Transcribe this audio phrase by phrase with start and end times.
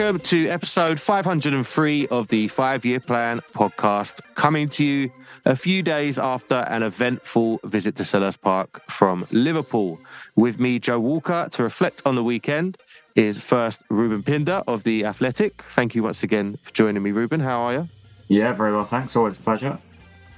[0.00, 5.12] Welcome to episode 503 of the Five Year Plan podcast, coming to you
[5.44, 10.00] a few days after an eventful visit to Selhurst Park from Liverpool.
[10.36, 12.78] With me, Joe Walker, to reflect on the weekend
[13.14, 15.62] is first Reuben Pinder of The Athletic.
[15.74, 17.40] Thank you once again for joining me, Reuben.
[17.40, 17.88] How are you?
[18.28, 19.14] Yeah, very well, thanks.
[19.14, 19.78] Always a pleasure.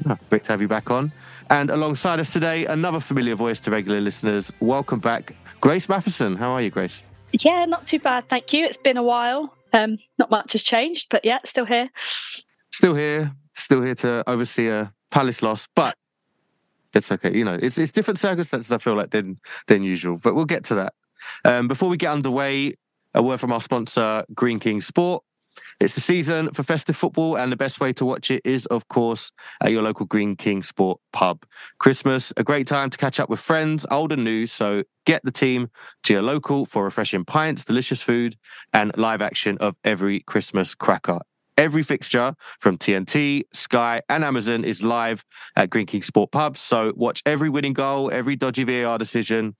[0.06, 1.12] Oh, great to have you back on.
[1.51, 4.53] And alongside us today, another familiar voice to regular listeners.
[4.59, 6.37] Welcome back, Grace Mathieson.
[6.37, 7.05] How are you, Grace?
[7.33, 8.65] Yeah, not too bad, thank you.
[8.65, 9.57] It's been a while.
[9.73, 11.89] Um, not much has changed, but yeah, still here.
[12.70, 15.97] Still here, still here to oversee a Palace loss, but
[16.95, 17.37] it's okay.
[17.37, 18.73] You know, it's it's different circumstances.
[18.73, 20.95] I feel like than than usual, but we'll get to that.
[21.45, 22.75] Um, before we get underway,
[23.15, 25.23] a word from our sponsor, Greene King Sport.
[25.83, 28.86] It's the season for festive football, and the best way to watch it is, of
[28.86, 31.44] course, at your local Greene King Sport pub.
[31.80, 34.47] Christmas, a great time to catch up with friends, old and new.
[34.47, 35.70] So get the team
[36.05, 38.36] to your local for refreshing pints, delicious food,
[38.72, 41.19] and live action of every Christmas cracker.
[41.58, 45.25] Every fixture from TNT, Sky, and Amazon is live
[45.56, 46.56] at Greene King Sport Pub.
[46.58, 49.56] So watch every winning goal, every dodgy VAR decision,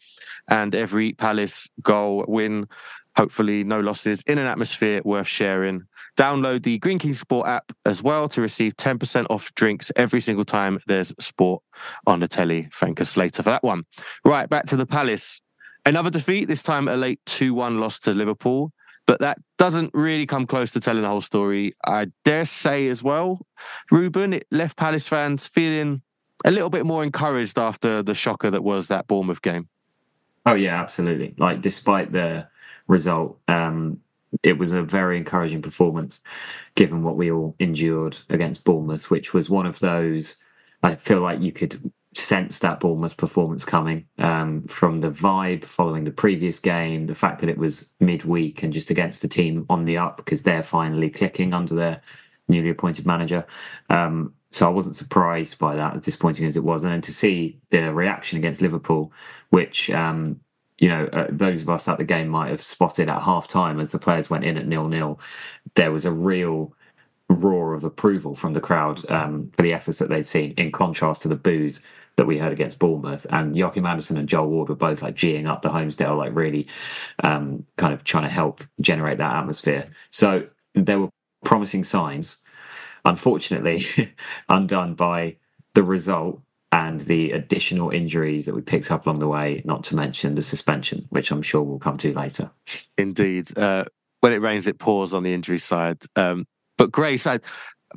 [0.49, 2.69] and every Palace goal win
[3.17, 5.83] hopefully no losses in an atmosphere worth sharing.
[6.17, 10.45] Download the Greene King Sport app as well to receive 10% off drinks every single
[10.45, 11.63] time there's sport
[12.07, 12.69] on the telly.
[12.75, 13.85] Thank us later for that one.
[14.25, 15.41] Right, back to the Palace.
[15.87, 18.73] Another defeat, this time a late 2 1 loss to Liverpool.
[19.07, 21.73] But that doesn't really come close to telling the whole story.
[21.85, 23.45] I dare say as well,
[23.91, 26.03] Reuben, it left Palace fans feeling
[26.45, 29.69] a little bit more encouraged after the shocker that was that Bournemouth game.
[30.47, 31.35] Oh yeah, absolutely.
[31.37, 32.47] Like despite the
[32.87, 33.39] result.
[33.49, 34.01] Um,
[34.43, 36.23] it was a very encouraging performance,
[36.75, 40.37] given what we all endured against Bournemouth, which was one of those.
[40.83, 46.05] I feel like you could sense that Bournemouth performance coming um, from the vibe following
[46.05, 49.85] the previous game, the fact that it was midweek and just against the team on
[49.85, 52.03] the up because they're finally clicking under their
[52.49, 53.47] newly appointed manager.
[53.89, 57.13] Um, so I wasn't surprised by that, as disappointing as it was, and then to
[57.13, 59.13] see the reaction against Liverpool,
[59.49, 60.41] which um,
[60.79, 63.81] you know, uh, those of us at the game might have spotted at half time
[63.81, 65.21] as the players went in at nil nil.
[65.75, 66.75] There was a real
[67.29, 71.23] roar of approval from the crowd um, for the efforts that they'd seen, in contrast
[71.23, 71.81] to the boos
[72.17, 73.27] that we heard against Bournemouth.
[73.31, 76.67] And Joachim Andersen and Joel Ward were both like geeing up the Holmesdale, like really
[77.25, 79.89] um, kind of trying to help generate that atmosphere.
[80.11, 81.11] So there were
[81.45, 82.43] promising signs.
[83.05, 83.85] Unfortunately,
[84.49, 85.37] undone by
[85.75, 86.41] the result
[86.73, 90.43] and the additional injuries that we picked up along the way, not to mention the
[90.43, 92.51] suspension, which I'm sure we'll come to later.
[92.97, 93.57] Indeed.
[93.57, 93.85] Uh,
[94.21, 95.99] when it rains, it pours on the injury side.
[96.17, 96.47] Um,
[96.79, 97.41] but Grace, I,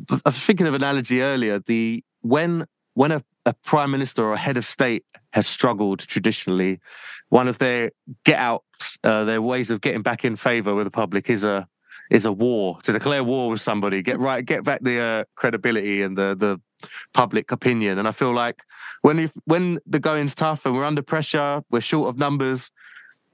[0.10, 1.60] I was thinking of an analogy earlier.
[1.60, 2.66] The when
[2.96, 6.80] when a, a prime minister or a head of state has struggled traditionally,
[7.30, 7.92] one of their
[8.26, 11.68] get outs, uh, their ways of getting back in favour with the public is a
[12.12, 16.02] is a war to declare war with somebody, get right, get back the uh, credibility
[16.02, 16.60] and the the
[17.14, 18.00] public opinion.
[18.00, 18.64] And I feel like
[19.02, 22.72] when if, when the going's tough and we're under pressure, we're short of numbers.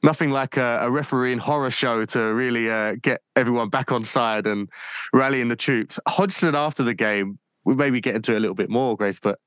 [0.03, 4.47] Nothing like a, a refereeing horror show to really uh, get everyone back on side
[4.47, 4.67] and
[5.13, 5.99] rallying the troops.
[6.07, 9.39] Hodgson after the game, we maybe get into it a little bit more, Grace, but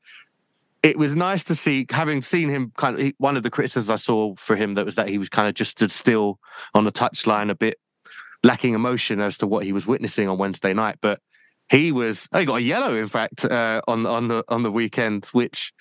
[0.85, 3.97] it was nice to see, having seen him kind of, one of the criticisms I
[3.97, 6.39] saw for him that was that he was kind of just stood still
[6.75, 7.81] on the touchline a bit,
[8.45, 10.99] lacking emotion as to what he was witnessing on Wednesday night.
[11.01, 11.21] But
[11.71, 15.27] he was, he got a yellow, in fact, uh, on on the on the weekend,
[15.27, 15.73] which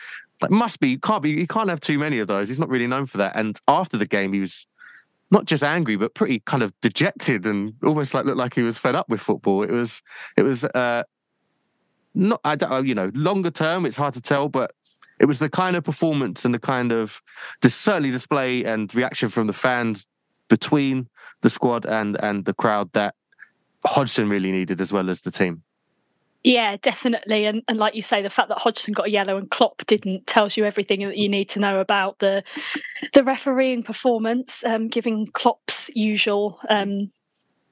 [0.49, 1.37] must be can't be.
[1.37, 2.47] He can't have too many of those.
[2.47, 3.35] He's not really known for that.
[3.35, 4.67] And after the game, he was
[5.31, 8.77] not just angry, but pretty kind of dejected and almost like looked like he was
[8.77, 9.63] fed up with football.
[9.63, 10.01] It was
[10.37, 11.03] it was uh,
[12.13, 13.85] not I don't you know longer term.
[13.85, 14.71] It's hard to tell, but
[15.19, 17.21] it was the kind of performance and the kind of
[17.63, 20.05] certainly display and reaction from the fans
[20.49, 21.07] between
[21.41, 23.15] the squad and and the crowd that
[23.85, 25.63] Hodgson really needed as well as the team.
[26.43, 27.45] Yeah, definitely.
[27.45, 30.27] And, and like you say, the fact that Hodgson got a yellow and Klopp didn't
[30.27, 32.43] tells you everything that you need to know about the
[33.13, 37.11] the refereeing performance, um, giving Klopp's usual um,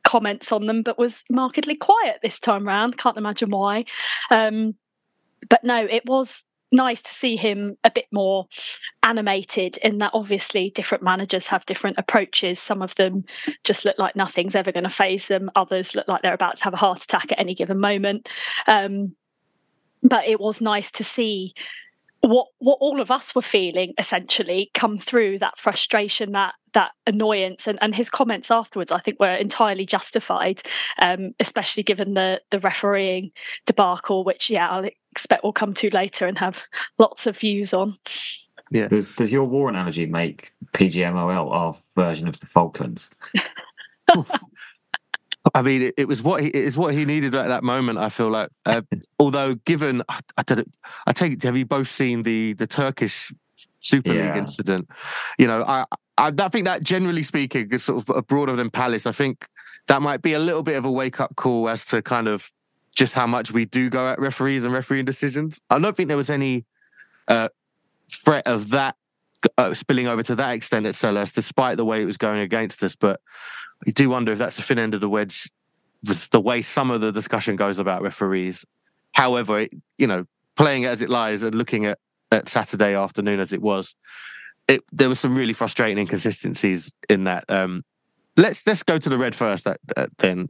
[0.03, 2.97] comments on them, but was markedly quiet this time round.
[2.97, 3.85] Can't imagine why.
[4.31, 4.75] Um,
[5.49, 8.47] but no, it was nice to see him a bit more
[9.03, 12.59] animated in that obviously different managers have different approaches.
[12.59, 13.25] Some of them
[13.63, 15.51] just look like nothing's ever going to faze them.
[15.55, 18.29] Others look like they're about to have a heart attack at any given moment.
[18.67, 19.15] Um,
[20.03, 21.53] but it was nice to see
[22.21, 27.67] what what all of us were feeling essentially come through that frustration that that annoyance
[27.67, 30.61] and, and his comments afterwards I think were entirely justified
[30.99, 33.31] um, especially given the the refereeing
[33.65, 36.63] debacle which yeah I'll expect we'll come to later and have
[36.97, 37.97] lots of views on
[38.69, 43.13] yeah does, does your war analogy make PGMOL our version of the Falklands
[45.55, 47.97] I mean, it, it, was what he it is what he needed at that moment.
[47.97, 48.81] I feel like, uh,
[49.19, 50.71] although given, I, I don't,
[51.07, 51.43] I take it.
[51.43, 53.33] Have you both seen the the Turkish
[53.79, 54.27] Super yeah.
[54.27, 54.89] League incident?
[55.39, 55.85] You know, I,
[56.21, 59.07] I, I think that generally speaking is sort of broader than Palace.
[59.07, 59.47] I think
[59.87, 62.51] that might be a little bit of a wake up call as to kind of
[62.95, 65.59] just how much we do go at referees and refereeing decisions.
[65.69, 66.65] I don't think there was any
[67.27, 67.49] uh,
[68.11, 68.95] threat of that
[69.57, 72.83] uh, spilling over to that extent at Selhurst, despite the way it was going against
[72.83, 72.95] us.
[72.95, 73.19] But
[73.87, 75.49] you do wonder if that's the thin end of the wedge
[76.03, 78.63] with the way some of the discussion goes about referees.
[79.13, 80.25] However, it, you know,
[80.55, 81.97] playing it as it lies and looking at,
[82.31, 83.95] at Saturday afternoon as it was,
[84.71, 87.45] it, there were some really frustrating inconsistencies in that.
[87.49, 87.83] Um,
[88.37, 89.65] let's let's go to the red first.
[89.65, 90.49] That, that then,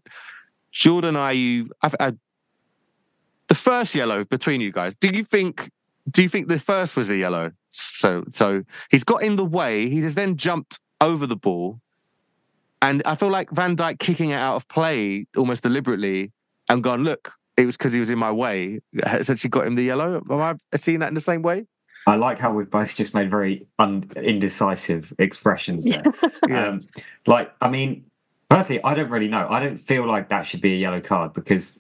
[0.72, 1.72] Jordan, are you?
[1.82, 2.12] I, I,
[3.48, 4.96] the first yellow between you guys.
[4.96, 5.70] Do you think?
[6.10, 7.52] Do you think the first was a yellow?
[7.72, 9.90] So so he's got in the way.
[9.90, 11.80] He has then jumped over the ball
[12.82, 16.32] and I feel like Van Dijk kicking it out of play almost deliberately
[16.68, 19.84] and gone, look, it was because he was in my way, essentially got him the
[19.84, 20.22] yellow.
[20.30, 21.66] Am I seeing that in the same way?
[22.08, 26.04] I like how we've both just made very un- indecisive expressions there.
[26.48, 26.68] yeah.
[26.70, 26.82] um,
[27.28, 28.06] like, I mean,
[28.50, 29.48] personally, I don't really know.
[29.50, 31.80] I don't feel like that should be a yellow card because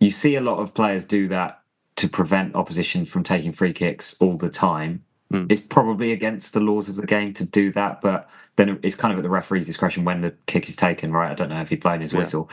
[0.00, 1.60] you see a lot of players do that
[1.96, 5.04] to prevent opposition from taking free kicks all the time.
[5.32, 5.50] Mm.
[5.50, 9.12] It's probably against the laws of the game to do that, but then it's kind
[9.12, 11.30] of at the referee's discretion when the kick is taken, right?
[11.30, 12.20] I don't know if he's blown his yeah.
[12.20, 12.50] whistle.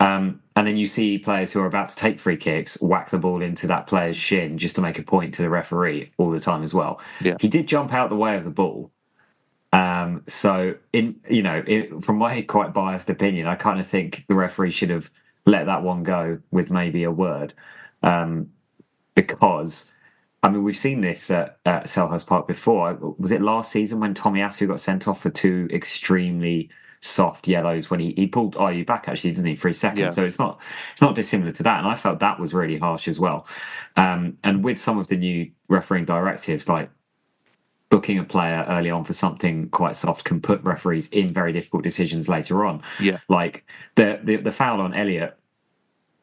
[0.00, 3.18] Um, and then you see players who are about to take free kicks whack the
[3.18, 6.40] ball into that player's shin just to make a point to the referee all the
[6.40, 7.00] time as well.
[7.20, 7.36] Yeah.
[7.40, 8.90] He did jump out the way of the ball.
[9.72, 14.24] Um, so, in you know, in, from my quite biased opinion, I kind of think
[14.28, 15.10] the referee should have
[15.44, 17.52] let that one go with maybe a word,
[18.02, 18.50] um,
[19.14, 19.92] because
[20.42, 22.94] I mean, we've seen this at, at Selhurst Park before.
[23.18, 26.70] Was it last season when Tomiyasu got sent off for two extremely
[27.00, 29.98] soft yellows when he, he pulled Ayew back actually, didn't he, for a second?
[29.98, 30.08] Yeah.
[30.08, 30.60] So it's not
[30.92, 31.78] it's not dissimilar to that.
[31.78, 33.46] And I felt that was really harsh as well.
[33.96, 36.90] Um, and with some of the new refereeing directives, like
[37.88, 41.82] booking a player early on for something quite soft can put referees in very difficult
[41.82, 42.82] decisions later on.
[43.00, 43.18] Yeah.
[43.28, 43.64] Like
[43.94, 45.38] the the, the foul on Elliott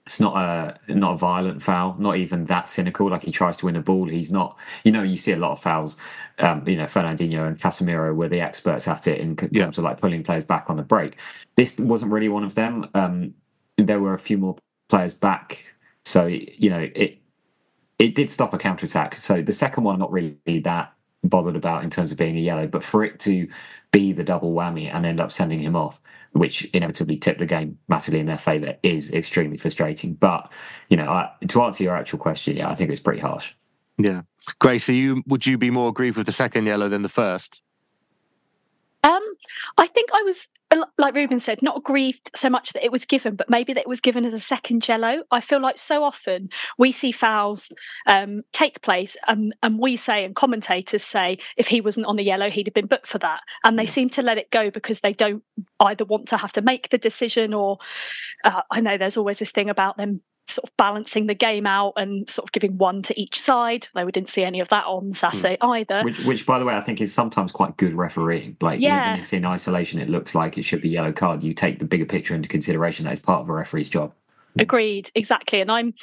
[0.05, 3.09] it's not a not a violent foul, not even that cynical.
[3.09, 4.57] Like he tries to win the ball, he's not.
[4.83, 5.95] You know, you see a lot of fouls.
[6.39, 9.67] Um, you know, Fernandinho and Casemiro were the experts at it in terms yeah.
[9.67, 11.17] of like pulling players back on the break.
[11.55, 12.89] This wasn't really one of them.
[12.95, 13.33] Um,
[13.77, 14.55] there were a few more
[14.89, 15.63] players back,
[16.05, 17.19] so you know it
[17.99, 19.17] it did stop a counter attack.
[19.17, 20.93] So the second one, I'm not really that
[21.23, 23.47] bothered about in terms of being a yellow, but for it to
[23.91, 26.01] be the double whammy and end up sending him off
[26.33, 30.15] which inevitably tipped the game massively in their favour, is extremely frustrating.
[30.15, 30.51] But
[30.89, 33.53] you know, I, to answer your actual question, yeah, I think it's pretty harsh.
[33.97, 34.23] Yeah,
[34.59, 37.63] Grace, so you would you be more aggrieved with the second yellow than the first?
[39.03, 39.23] Um,
[39.77, 40.47] I think I was
[40.97, 43.87] like Reuben said, not aggrieved so much that it was given, but maybe that it
[43.87, 45.23] was given as a second yellow.
[45.31, 47.71] I feel like so often we see fouls
[48.07, 52.23] um, take place, and and we say, and commentators say, if he wasn't on the
[52.23, 55.01] yellow, he'd have been booked for that, and they seem to let it go because
[55.01, 55.43] they don't
[55.79, 57.77] either want to have to make the decision, or
[58.43, 61.93] uh, I know there's always this thing about them sort of balancing the game out
[61.95, 63.87] and sort of giving one to each side.
[63.93, 65.79] Though we didn't see any of that on Saturday mm.
[65.79, 66.03] either.
[66.03, 68.57] Which, which, by the way, I think is sometimes quite good refereeing.
[68.61, 69.13] Like yeah.
[69.13, 71.85] even if in isolation it looks like it should be yellow card, you take the
[71.85, 73.05] bigger picture into consideration.
[73.05, 74.13] That is part of a referee's job.
[74.59, 75.61] Agreed, exactly.
[75.61, 75.93] And I'm,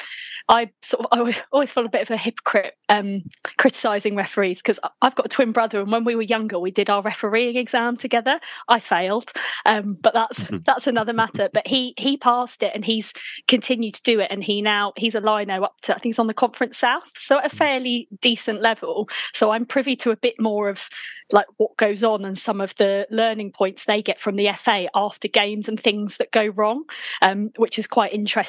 [0.48, 3.22] I sort of, I always feel a bit of a hypocrite um,
[3.56, 6.90] criticizing referees because I've got a twin brother, and when we were younger, we did
[6.90, 8.40] our refereeing exam together.
[8.68, 9.32] I failed,
[9.64, 11.48] um, but that's that's another matter.
[11.52, 13.12] But he he passed it, and he's
[13.46, 16.18] continued to do it, and he now he's a lino up to I think he's
[16.18, 19.08] on the Conference South, so at a fairly decent level.
[19.32, 20.88] So I'm privy to a bit more of
[21.32, 24.88] like what goes on and some of the learning points they get from the FA
[24.94, 26.84] after games and things that go wrong,
[27.22, 28.39] um, which is quite interesting.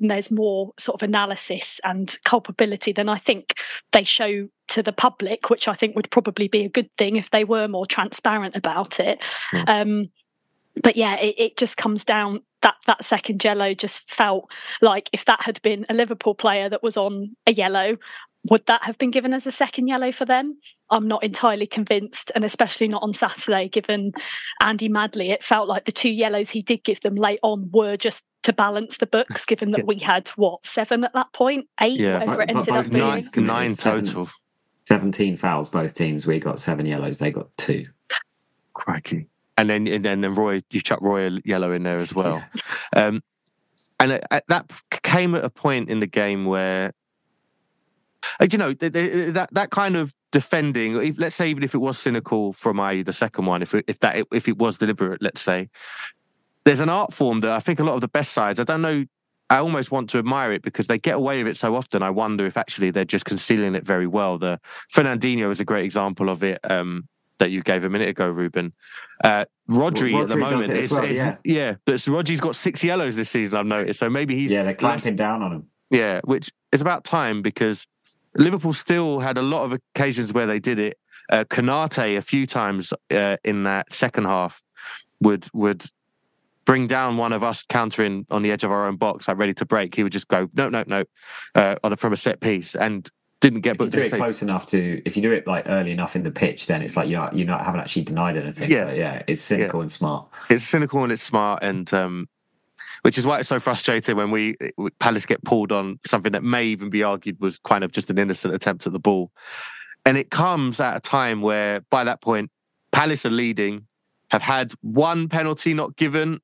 [0.00, 3.54] And there's more sort of analysis and culpability than I think
[3.92, 7.30] they show to the public, which I think would probably be a good thing if
[7.30, 9.20] they were more transparent about it.
[9.52, 9.68] Mm.
[9.68, 10.10] Um,
[10.82, 14.50] but yeah, it, it, just comes down that that second yellow just felt
[14.80, 17.96] like if that had been a Liverpool player that was on a yellow,
[18.50, 20.58] would that have been given as a second yellow for them?
[20.90, 24.12] I'm not entirely convinced, and especially not on Saturday, given
[24.62, 25.30] Andy Madley.
[25.30, 28.52] It felt like the two yellows he did give them late on were just to
[28.54, 32.14] balance the books, given that we had what seven at that point, eight, Yeah.
[32.20, 33.04] whatever it But- but ended up both being.
[33.06, 34.04] Nine, teams committed nine seven.
[34.06, 34.30] total.
[34.86, 36.26] 17 fouls, both teams.
[36.26, 37.84] We got seven yellows, they got two.
[38.72, 39.26] Crikey.
[39.58, 42.42] And then and then Roy, you chuck Roy a yellow in there as well.
[42.96, 43.22] Um,
[44.00, 46.94] and it- at that came at a point in the game where,
[48.40, 50.96] uh, you know, th- th- that that kind of defending.
[51.02, 53.84] if- Let's say even if it was cynical from I the second one, if it,
[53.88, 55.68] if that if it was deliberate, let's say,
[56.68, 58.60] there's an art form that I think a lot of the best sides.
[58.60, 59.04] I don't know.
[59.48, 62.02] I almost want to admire it because they get away with it so often.
[62.02, 64.36] I wonder if actually they're just concealing it very well.
[64.36, 64.60] The
[64.94, 66.58] Fernandinho is a great example of it.
[66.70, 67.08] Um,
[67.38, 68.72] that you gave a minute ago, Reuben.
[69.22, 71.36] Uh, Rodri, Well, at the moment, it as well, is- yeah.
[71.44, 73.58] yeah, but Rodri's got six yellows this season.
[73.58, 75.66] I've noticed, so maybe he's yeah, they're clamping down on him.
[75.88, 77.86] yeah, which is about time because
[78.34, 80.98] Liverpool still had a lot of occasions where they did it.
[81.30, 84.60] Uh, Konaté a few times uh, in that second half
[85.20, 85.84] would would
[86.68, 89.54] bring down one of us countering on the edge of our own box, like ready
[89.54, 89.94] to break.
[89.94, 91.02] He would just go no, no, no,
[91.54, 93.08] uh, on a, from a set piece and
[93.40, 93.92] didn't get If you booked.
[93.92, 96.66] do it close enough to, if you do it like early enough in the pitch,
[96.66, 98.70] then it's like you're not, you're not haven't actually denied anything.
[98.70, 98.84] Yeah.
[98.84, 100.28] So, yeah, it's cynical and smart.
[100.50, 102.28] it's cynical and it's smart and um
[103.00, 104.54] which is why it's so frustrating when we
[104.98, 108.18] Palace get pulled on something that may even be argued was kind of just an
[108.18, 109.30] innocent attempt at the ball.
[110.04, 112.50] And it comes at a time where by that point
[112.92, 113.86] Palace are leading,
[114.30, 116.40] have had one penalty not given.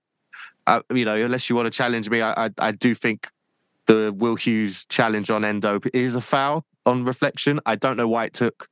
[0.67, 3.31] Uh, you know, unless you want to challenge me, I, I I do think
[3.87, 7.61] the Will Hughes challenge on Endo is a foul on reflection.
[7.67, 8.69] I don't know why it took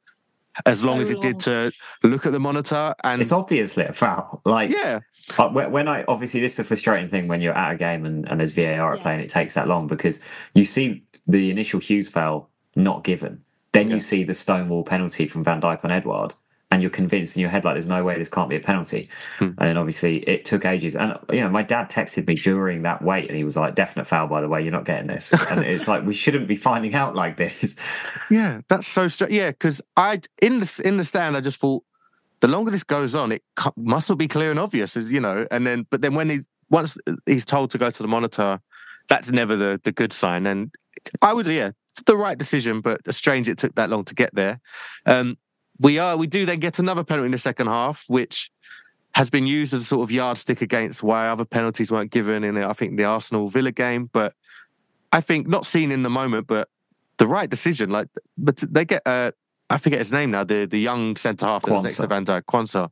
[0.67, 1.73] as long So as it did to
[2.03, 4.41] look at the monitor and It's obviously a foul.
[4.45, 5.01] Like, yeah,
[5.39, 8.05] Uh, when when I obviously this is a frustrating thing when you're at a game
[8.07, 10.21] and, and there's VAR at play and it takes that long because
[10.55, 13.95] you see the initial Hughes foul not given, then Yeah.
[13.95, 16.35] you see the stonewall penalty from Van Dijk on Edouard,
[16.73, 19.09] and you're convinced in your head like there's no way this can't be a penalty,
[19.39, 19.45] Hmm.
[19.45, 20.97] and then obviously it took ages.
[20.97, 24.07] And you know my dad texted me during that wait and he was like, "Definite
[24.09, 26.95] foul by the way, you're not getting this," and it's like we shouldn't be finding
[26.95, 27.77] out like this.
[28.31, 29.33] Yeah, that's so strange.
[29.35, 31.85] Yeah, because I in the in the stand, I just thought
[32.41, 33.43] the longer this goes on, it
[33.77, 35.47] must not be clear and obvious, as you know.
[35.51, 38.61] And then, but then when he once he's told to go to the monitor,
[39.09, 40.47] that's never the the good sign.
[40.47, 40.73] And
[41.21, 44.15] I would, yeah, it's the right decision, but it's strange it took that long to
[44.15, 44.61] get there.
[45.05, 45.37] Um,
[45.83, 48.51] we are we do then get another penalty in the second half, which
[49.15, 52.57] has been used as a sort of yardstick against why other penalties weren't given in
[52.57, 54.35] I think the Arsenal Villa game, but
[55.13, 56.69] I think not seen in the moment, but
[57.19, 57.91] the right decision.
[57.91, 58.09] Like,
[58.39, 59.33] but they get uh,
[59.69, 60.45] I forget his name now.
[60.45, 62.07] The the young centre half that's next to.
[62.07, 62.89] Van Dijk, Quansah,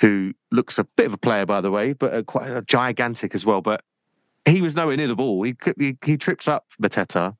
[0.00, 3.34] who looks a bit of a player by the way, but uh, quite uh, gigantic
[3.34, 3.60] as well.
[3.60, 3.82] But
[4.46, 5.42] he was nowhere near the ball.
[5.42, 7.36] He he, he trips up Mateta,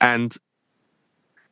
[0.00, 0.36] and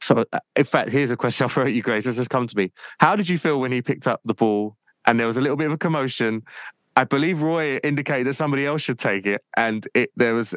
[0.05, 2.05] so uh, in fact, here's a question I'll throw at you, Grace.
[2.05, 2.71] It's just come to me.
[2.99, 5.57] How did you feel when he picked up the ball and there was a little
[5.57, 6.43] bit of a commotion?
[6.95, 10.55] I believe Roy indicated that somebody else should take it, and it there was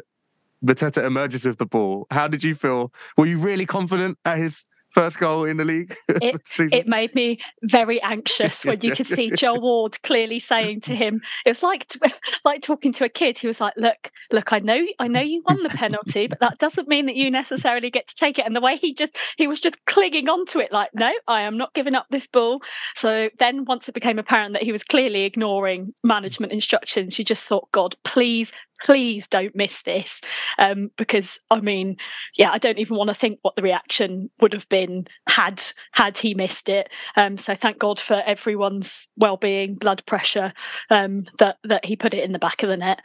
[0.64, 2.06] Mateta emerges with the ball.
[2.10, 2.92] How did you feel?
[3.16, 4.66] Were you really confident at his
[5.00, 5.94] first goal in the league?
[6.22, 6.34] It-
[6.72, 11.20] it made me very anxious when you could see Joe Ward clearly saying to him,
[11.46, 11.86] "It was like
[12.44, 15.42] like talking to a kid." He was like, "Look, look, I know, I know you
[15.48, 18.54] won the penalty, but that doesn't mean that you necessarily get to take it." And
[18.56, 21.74] the way he just he was just clinging onto it, like, "No, I am not
[21.74, 22.60] giving up this ball."
[22.94, 27.44] So then, once it became apparent that he was clearly ignoring management instructions, you just
[27.46, 28.52] thought, "God, please."
[28.84, 30.20] Please don't miss this,
[30.58, 31.96] um, because I mean,
[32.36, 36.18] yeah, I don't even want to think what the reaction would have been had had
[36.18, 36.88] he missed it.
[37.16, 40.52] Um, so thank God for everyone's well-being, blood pressure,
[40.90, 43.02] um, that that he put it in the back of the net.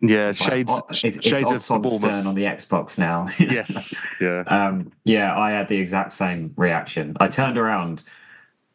[0.00, 2.00] yeah, It's like, shades, oh, it's, it's shades of odds on Bournemouth.
[2.00, 3.28] Stern on the Xbox now.
[3.38, 4.44] Yes, yeah.
[4.48, 7.16] Um, yeah, I had the exact same reaction.
[7.20, 8.02] I turned around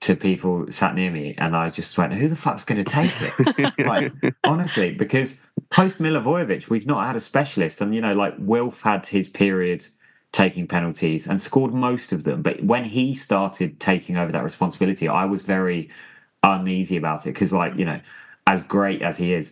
[0.01, 3.12] to people sat near me and I just went, who the fuck's going to take
[3.22, 3.74] it?
[3.86, 4.13] like,
[4.46, 5.41] honestly, because
[5.72, 7.82] post Milivojevic, we've not had a specialist.
[7.82, 9.86] And, you know, like Wilf had his period
[10.32, 12.41] taking penalties and scored most of them.
[12.41, 15.89] But when he started taking over that responsibility, I was very
[16.44, 18.00] uneasy about it because, like, you know,
[18.48, 19.51] as great as he is,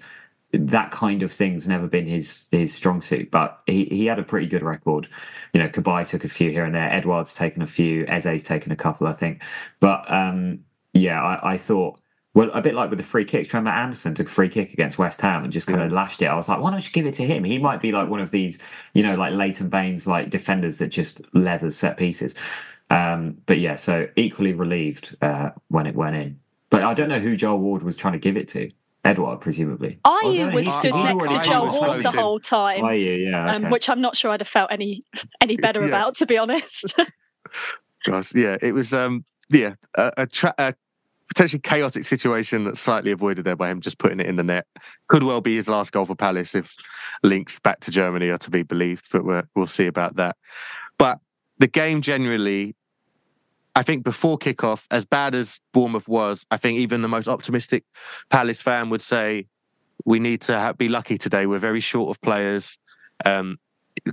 [0.54, 4.24] that kind of thing's never been his his strong suit, but he, he had a
[4.24, 5.08] pretty good record.
[5.54, 6.90] You know, Kabai took a few here and there.
[6.92, 8.06] Edouard's taken a few.
[8.06, 9.44] Eze's taken a couple, I think.
[9.80, 10.60] But um,
[10.94, 12.00] yeah, I, I thought
[12.38, 13.52] well, a bit like with the free kicks.
[13.52, 16.28] Remember Andersen took a free kick against West Ham and just kind of lashed it.
[16.28, 17.44] I was like, why don't you give it to him?
[17.44, 18.60] He might be like one of these,
[18.94, 22.36] you know, like Leighton Baines like defenders that just leathers set pieces.
[22.92, 26.40] Um, but yeah, so equally relieved uh, when it went in.
[26.70, 28.70] But I don't know who Joel Ward was trying to give it to.
[29.08, 30.00] Edouard, presumably.
[30.04, 32.84] I Oh, no, was stood he'd next to already- Joel was Ward the whole time,
[32.84, 33.56] Oh, yeah, yeah.
[33.56, 35.04] um, which I'm not sure I'd have felt any
[35.42, 35.88] any better Yeah.
[35.88, 36.94] about, to be honest.
[38.06, 38.94] Gosh, yeah, it was.
[38.94, 40.74] Um, yeah, a, a, tra- a
[41.28, 44.66] potentially chaotic situation that's slightly avoided there by him just putting it in the net.
[45.10, 46.74] Could well be his last goal for Palace if
[47.24, 50.38] links back to Germany are to be believed, but we will see about that.
[50.98, 51.20] But
[51.60, 52.76] the game generally,
[53.78, 57.84] I think before kickoff, as bad as Bournemouth was, I think even the most optimistic
[58.32, 59.46] Palace fan would say
[60.04, 61.46] we need to be lucky today.
[61.46, 62.80] We're very short of players.
[63.24, 63.60] Um,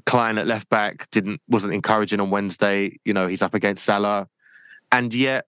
[0.05, 2.99] Clyne at left back didn't wasn't encouraging on Wednesday.
[3.07, 4.29] You know he's up against Salah,
[4.93, 5.47] and yet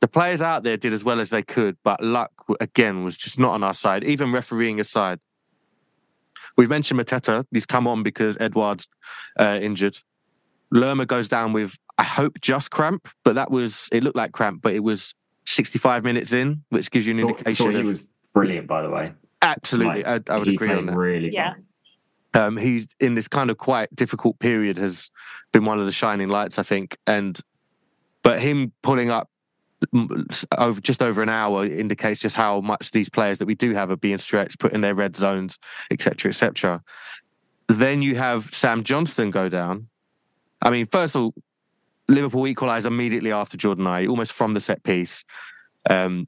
[0.00, 3.38] the players out there did as well as they could, but luck again was just
[3.38, 5.20] not on our side, even refereeing aside.
[6.56, 7.46] We've mentioned Mateta.
[7.52, 8.88] He's come on because Edouard's
[9.38, 10.00] uh, injured.
[10.70, 14.62] Lerma goes down with, I hope, just cramp, but that was, it looked like cramp,
[14.62, 15.14] but it was
[15.46, 17.72] 65 minutes in, which gives you an indication.
[17.72, 18.02] he was
[18.32, 19.12] brilliant, by the way.
[19.42, 20.02] Absolutely.
[20.02, 20.96] Like, I, I, would agree on that.
[20.96, 21.54] Really yeah.
[22.32, 25.10] Um, he's in this kind of quite difficult period has
[25.52, 26.96] been one of the shining lights, I think.
[27.06, 27.38] And,
[28.22, 29.30] but him pulling up
[30.56, 33.90] over just over an hour indicates just how much these players that we do have
[33.90, 35.58] are being stretched, put in their red zones,
[35.90, 36.82] etc., etc.
[37.68, 39.88] Then you have Sam Johnstone go down.
[40.64, 41.34] I mean, first of all,
[42.08, 45.24] Liverpool equalise immediately after Jordan Ayew, almost from the set piece.
[45.88, 46.26] Um,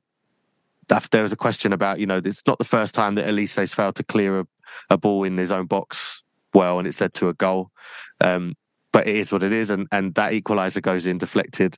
[1.10, 3.96] there was a question about, you know, it's not the first time that Olise's failed
[3.96, 4.46] to clear a,
[4.90, 6.22] a, ball in his own box
[6.54, 7.70] well, and it's led to a goal.
[8.20, 8.54] Um,
[8.92, 11.76] but it is what it is, and and that equaliser goes in deflected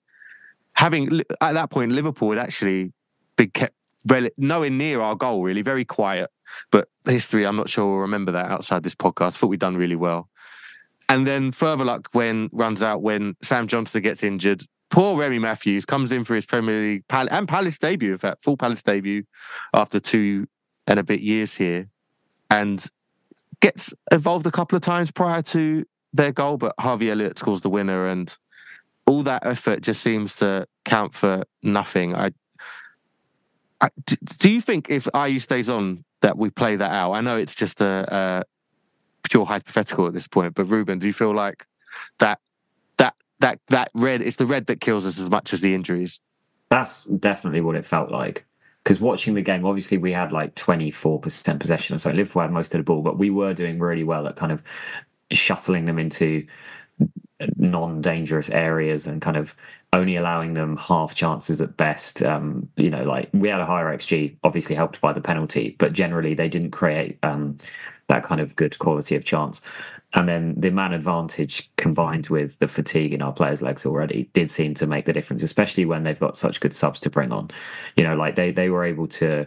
[0.79, 2.93] having at that point Liverpool had actually
[3.35, 3.75] been kept
[4.09, 6.31] rel- nowhere near our goal, really, very quiet.
[6.71, 9.27] But history, I'm not sure we'll remember that outside this podcast.
[9.27, 10.29] I thought we'd done really well.
[11.09, 14.63] And then further luck when runs out when Sam Johnstone gets injured.
[14.91, 18.43] Poor Remy Matthews comes in for his Premier League Pal- and Palace debut, in fact,
[18.43, 19.25] full Palace debut
[19.75, 20.47] after two
[20.87, 21.89] and a bit years here,
[22.51, 22.87] and
[23.61, 25.85] gets involved a couple of times prior to
[26.15, 26.57] their goal.
[26.57, 28.35] But Harvey Elliott scores the winner, and
[29.07, 32.15] all that effort just seems to count for nothing.
[32.15, 32.31] I,
[33.81, 33.91] I
[34.39, 37.13] do you think if Ayew stays on that we play that out?
[37.13, 38.45] I know it's just a, a
[39.29, 41.67] pure hypothetical at this point, but Reuben, do you feel like
[42.19, 42.41] that
[42.99, 46.21] that that that red it's the red that kills us as much as the injuries?
[46.71, 48.45] That's definitely what it felt like.
[48.85, 52.11] Because watching the game, obviously we had like 24% possession or so.
[52.11, 54.63] Liverpool had most of the ball, but we were doing really well at kind of
[55.31, 56.47] shuttling them into
[57.57, 59.55] non-dangerous areas and kind of
[59.93, 62.23] only allowing them half chances at best.
[62.23, 65.93] Um, you know, like we had a higher XG, obviously helped by the penalty, but
[65.93, 67.59] generally they didn't create um,
[68.09, 69.63] that kind of good quality of chance.
[70.15, 74.51] And then the man advantage combined with the fatigue in our players' legs already did
[74.51, 77.51] seem to make the difference, especially when they've got such good subs to bring on.
[77.97, 79.47] You know, like they they were able to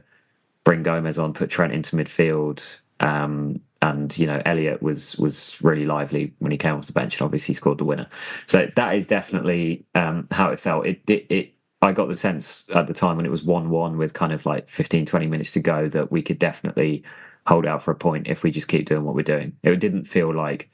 [0.64, 2.64] bring Gomez on, put Trent into midfield,
[3.00, 7.20] um, and you know Elliott was was really lively when he came off the bench
[7.20, 8.08] and obviously scored the winner.
[8.46, 10.86] So that is definitely um, how it felt.
[10.86, 13.98] It, it, it I got the sense at the time when it was one one
[13.98, 17.04] with kind of like 15, 20 minutes to go that we could definitely
[17.48, 19.54] hold out for a point if we just keep doing what we're doing.
[19.64, 20.70] It didn't feel like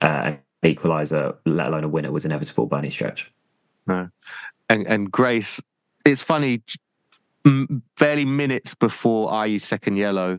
[0.00, 3.32] uh, an equaliser, let alone a winner, was inevitable by any stretch.
[3.86, 4.08] No,
[4.68, 5.60] and and Grace,
[6.04, 6.62] it's funny.
[7.98, 10.38] Barely minutes before Ayew's second yellow,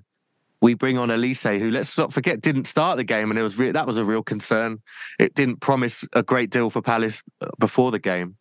[0.60, 3.58] we bring on Olise, who let's not forget didn't start the game, and it was
[3.60, 4.82] re- that was a real concern.
[5.20, 8.38] It didn't promise a great deal for Palace uh, before the game.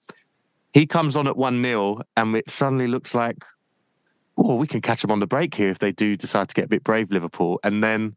[0.73, 3.45] He comes on at one 0 and it suddenly looks like,
[4.37, 6.67] oh, we can catch them on the break here if they do decide to get
[6.67, 7.61] a bit brave, Liverpool.
[7.63, 8.17] And then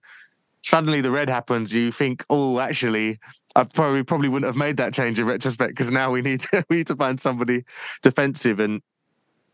[0.64, 1.74] suddenly the red happens.
[1.74, 3.20] You think, oh, actually,
[3.56, 6.66] I probably probably wouldn't have made that change in retrospect because now we need to
[6.70, 7.64] we need to find somebody
[8.02, 8.60] defensive.
[8.60, 8.82] And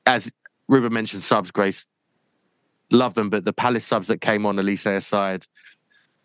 [0.05, 0.31] as
[0.67, 1.87] Reuben mentioned, subs Grace
[2.91, 5.45] love them, but the Palace subs that came on Olise aside,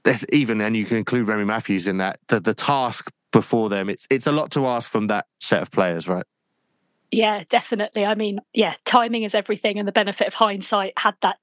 [0.04, 3.90] there's even, and you can include Remy Matthews in that, the, the task before them,
[3.90, 6.24] it's it's a lot to ask from that set of players, right?
[7.10, 8.04] Yeah, definitely.
[8.04, 10.92] I mean, yeah, timing is everything, and the benefit of hindsight.
[10.98, 11.38] Had that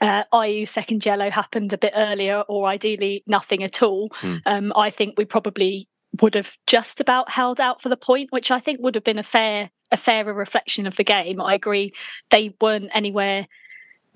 [0.00, 4.40] uh, Ayew second yellow happened a bit earlier, or ideally nothing at all, mm.
[4.44, 5.88] um, I think we probably
[6.20, 9.18] would have just about held out for the point, which I think would have been
[9.18, 11.40] a fair, a fairer reflection of the game.
[11.40, 11.92] I agree,
[12.30, 13.46] they weren't anywhere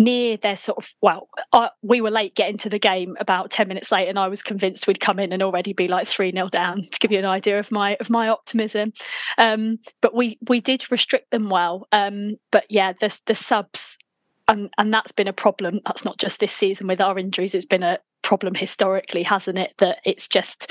[0.01, 3.69] near their sort of well uh, we were late getting to the game about 10
[3.69, 6.49] minutes late and i was convinced we'd come in and already be like 3 nil
[6.49, 8.93] down to give you an idea of my of my optimism.
[9.39, 11.87] Um, but we we did restrict them well.
[11.93, 13.99] Um, but yeah the the subs
[14.49, 15.81] and and that's been a problem.
[15.87, 17.55] That's not just this season with our injuries.
[17.55, 19.75] It's been a problem historically hasn't it?
[19.79, 20.71] That it's just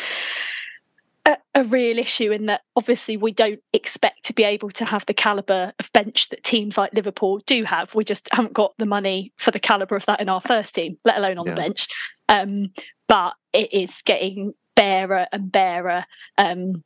[1.25, 5.05] a, a, real issue in that obviously we don't expect to be able to have
[5.05, 7.95] the caliber of bench that teams like Liverpool do have.
[7.95, 10.97] We just haven't got the money for the caliber of that in our first team,
[11.05, 11.53] let alone on yeah.
[11.53, 11.87] the bench.
[12.27, 12.73] Um,
[13.07, 16.05] but it is getting barer and barer.
[16.37, 16.83] Um,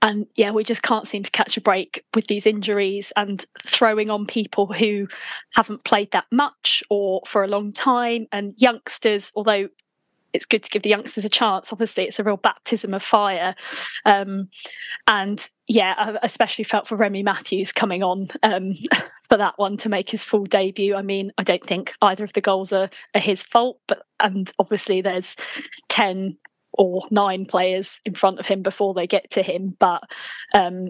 [0.00, 4.10] and yeah, we just can't seem to catch a break with these injuries and throwing
[4.10, 5.08] on people who
[5.54, 8.26] haven't played that much or for a long time.
[8.32, 9.68] And youngsters, although
[10.32, 13.54] it's good to give the youngsters a chance, obviously it's a real baptism of fire.
[14.04, 14.48] Um,
[15.06, 18.74] and yeah, I especially felt for Remy Matthews coming on um,
[19.28, 20.94] for that one to make his full debut.
[20.94, 24.50] I mean, I don't think either of the goals are, are his fault, but and
[24.58, 25.36] obviously there's
[25.88, 26.36] 10
[26.74, 29.76] or nine players in front of him before they get to him.
[29.78, 30.02] But
[30.54, 30.88] um,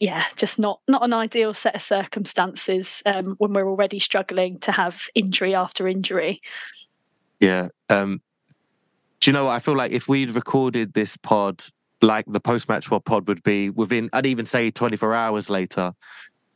[0.00, 4.72] yeah, just not not an ideal set of circumstances um, when we're already struggling to
[4.72, 6.40] have injury after injury.
[7.40, 7.68] Yeah.
[7.90, 8.22] Um,
[9.24, 9.52] do you know what?
[9.52, 11.64] I feel like if we'd recorded this pod
[12.02, 15.94] like the post match pod would be within, I'd even say 24 hours later,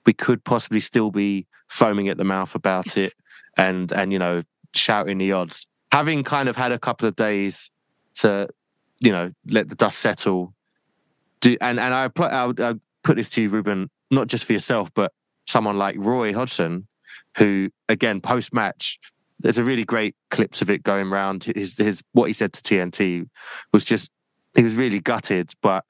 [0.04, 3.14] we could possibly still be foaming at the mouth about it
[3.57, 4.42] and, and, you know,
[4.74, 5.66] shouting the odds.
[5.92, 7.70] Having kind of had a couple of days
[8.16, 8.48] to
[9.00, 10.52] you know, let the dust settle.
[11.40, 14.92] Do and and I I, I put this to you, Reuben, not just for yourself,
[14.92, 15.12] but
[15.46, 16.87] someone like Roy Hodgson,
[17.37, 18.98] who again post match,
[19.40, 21.44] there's a really great clips of it going around.
[21.44, 23.29] His his what he said to TNT
[23.72, 24.11] was just
[24.57, 25.85] he was really gutted, but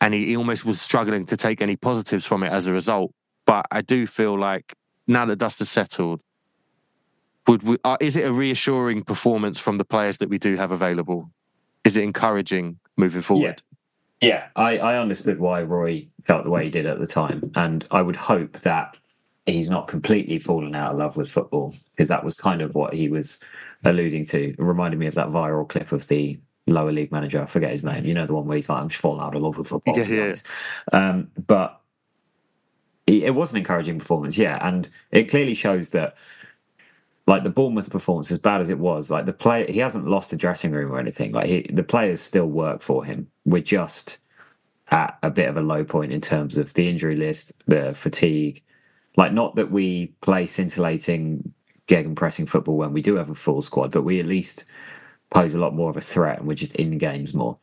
[0.00, 3.12] and he, he almost was struggling to take any positives from it as a result.
[3.46, 4.74] But I do feel like
[5.06, 6.20] now that dust has settled,
[7.46, 10.72] would we, uh, is it a reassuring performance from the players that we do have
[10.72, 11.30] available?
[11.86, 13.62] is it encouraging moving forward?
[14.20, 14.46] Yeah, yeah.
[14.56, 18.02] I, I understood why Roy felt the way he did at the time, and I
[18.02, 18.96] would hope that
[19.46, 22.94] he's not completely fallen out of love with football because that was kind of what
[22.94, 23.40] he was
[23.84, 24.50] alluding to.
[24.50, 27.42] It reminded me of that viral clip of the lower league manager.
[27.42, 28.04] I forget his name.
[28.04, 29.96] You know the one where he's like, "I'm just falling out of love with football."
[29.96, 30.34] Yeah, yeah.
[30.92, 31.80] Um, but
[33.06, 36.16] it was an encouraging performance, yeah, and it clearly shows that
[37.26, 40.30] like the Bournemouth performance, as bad as it was, like the player, he hasn't lost
[40.30, 41.32] the dressing room or anything.
[41.32, 43.28] Like he, the players still work for him.
[43.44, 44.18] We're just
[44.90, 48.62] at a bit of a low point in terms of the injury list, the fatigue.
[49.16, 51.52] Like not that we play scintillating
[51.88, 54.64] gegenpressing football when we do have a full squad, but we at least
[55.30, 57.58] pose a lot more of a threat, and we're just in games more.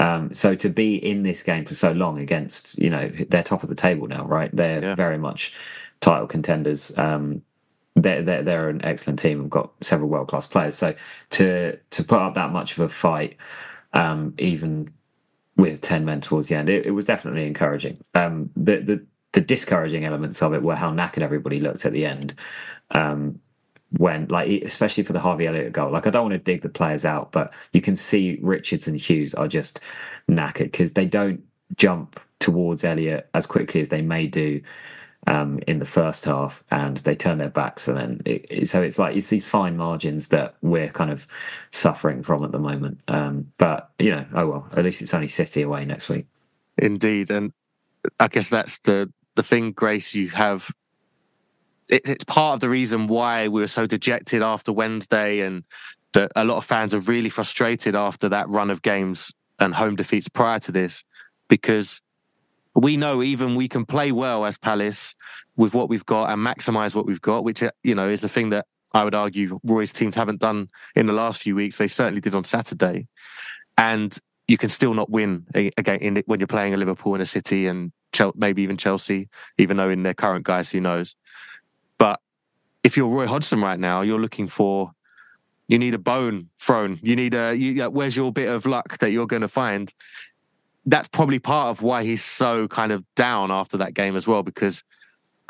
[0.00, 3.62] Um, so to be in this game for so long against, you know, they're top
[3.62, 4.54] of the table now, right?
[4.54, 4.94] They're yeah.
[4.94, 5.52] very much
[6.00, 6.96] title contenders.
[6.96, 7.42] Um,
[7.96, 9.40] they're, they're, they're an excellent team.
[9.40, 10.76] We've got several world class players.
[10.76, 10.94] So
[11.30, 13.36] to to put up that much of a fight,
[13.92, 14.92] um, even
[15.56, 17.98] with ten men towards the end, it, it was definitely encouraging.
[18.14, 22.06] Um, the, the the discouraging elements of it were how knackered everybody looked at the
[22.06, 22.34] end.
[22.92, 23.40] Um,
[23.96, 26.68] when like especially for the Harvey Elliott goal, like I don't want to dig the
[26.68, 29.80] players out, but you can see Richards and Hughes are just
[30.28, 31.42] knackered because they don't
[31.76, 34.60] jump towards Elliott as quickly as they may do
[35.26, 38.82] um, in the first half, and they turn their backs, and then it, it, so
[38.82, 41.26] it's like it's these fine margins that we're kind of
[41.70, 43.00] suffering from at the moment.
[43.08, 46.26] Um, but you know, oh well, at least it's only City away next week.
[46.76, 47.52] Indeed, and
[48.20, 50.14] I guess that's the the thing, Grace.
[50.14, 50.70] You have
[51.88, 55.64] it, it's part of the reason why we were so dejected after Wednesday, and
[56.12, 59.96] that a lot of fans are really frustrated after that run of games and home
[59.96, 61.04] defeats prior to this,
[61.48, 62.02] because
[62.74, 65.14] we know even we can play well as Palace
[65.56, 68.28] with what we've got and maximize what we've got, which uh, you know is a
[68.28, 71.76] thing that I would argue Roy's teams haven't done in the last few weeks.
[71.76, 73.06] They certainly did on Saturday,
[73.76, 77.66] and you can still not win again when you're playing a Liverpool and a City
[77.66, 77.92] and
[78.34, 79.28] maybe even Chelsea,
[79.58, 81.16] even though in their current guise, who knows?
[81.98, 82.20] But
[82.84, 84.92] if you're Roy Hodgson right now, you're looking for
[85.66, 86.98] you need a bone thrown.
[87.02, 89.92] You need a you, where's your bit of luck that you're going to find?
[90.88, 94.42] that's probably part of why he's so kind of down after that game as well,
[94.42, 94.82] because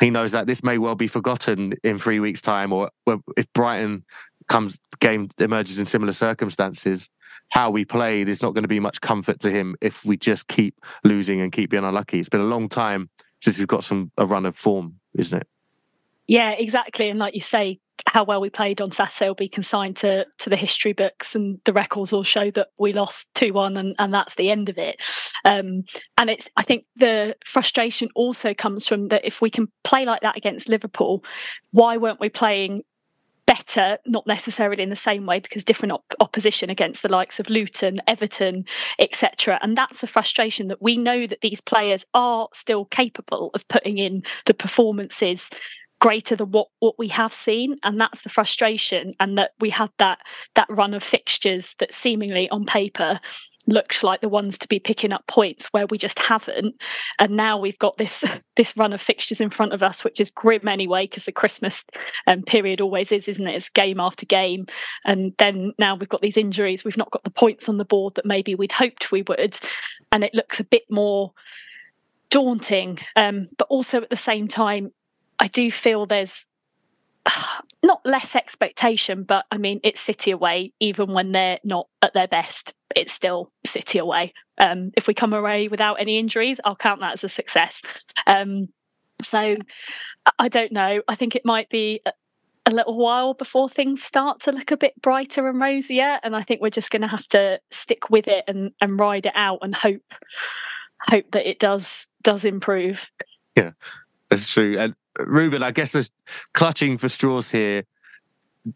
[0.00, 2.90] he knows that this may well be forgotten in three weeks' time, or
[3.36, 4.04] if Brighton
[4.48, 7.08] comes game emerges in similar circumstances,
[7.50, 10.48] how we played is not going to be much comfort to him if we just
[10.48, 12.20] keep losing and keep being unlucky.
[12.20, 15.48] It's been a long time since we've got some a run of form, isn't it?
[16.26, 17.08] Yeah, exactly.
[17.08, 20.50] And like you say, how well we played on Saturday will be consigned to to
[20.50, 24.12] the history books, and the records will show that we lost two one, and and
[24.12, 25.00] that's the end of it.
[25.44, 25.84] Um,
[26.16, 30.22] and it's I think the frustration also comes from that if we can play like
[30.22, 31.24] that against Liverpool,
[31.70, 32.82] why weren't we playing
[33.48, 37.48] better, not necessarily in the same way because different op- opposition against the likes of
[37.48, 38.66] Luton, Everton,
[38.98, 39.58] etc.
[39.62, 43.96] And that's the frustration that we know that these players are still capable of putting
[43.96, 45.48] in the performances
[45.98, 49.90] greater than what what we have seen and that's the frustration and that we had
[49.98, 50.20] that
[50.54, 53.18] that run of fixtures that seemingly on paper
[53.68, 56.74] looked like the ones to be picking up points where we just haven't.
[57.18, 58.24] And now we've got this
[58.56, 61.84] this run of fixtures in front of us which is grim anyway because the christmas
[62.26, 63.54] um, period always is isn't it?
[63.54, 64.66] It's game after game.
[65.04, 66.84] And then now we've got these injuries.
[66.84, 69.58] We've not got the points on the board that maybe we'd hoped we would.
[70.10, 71.32] And it looks a bit more
[72.30, 72.98] daunting.
[73.16, 74.92] Um, but also at the same time
[75.40, 76.44] i do feel there's
[77.82, 82.28] not less expectation, but I mean, it's City away, even when they're not at their
[82.28, 82.74] best.
[82.96, 84.32] It's still City away.
[84.58, 87.82] Um, if we come away without any injuries, I'll count that as a success.
[88.26, 88.68] Um,
[89.22, 89.56] so
[90.38, 91.02] I don't know.
[91.08, 92.12] I think it might be a,
[92.70, 96.60] little while before things start to look a bit brighter and rosier, and I think
[96.60, 99.74] we're just going to have to stick with it and, and ride it out and
[99.74, 100.02] hope
[101.00, 103.10] hope that it does does improve.
[103.56, 103.70] Yeah,
[104.30, 104.78] that's true.
[104.78, 106.10] And uh, Reuben, I guess there's
[106.54, 107.84] clutching for straws here.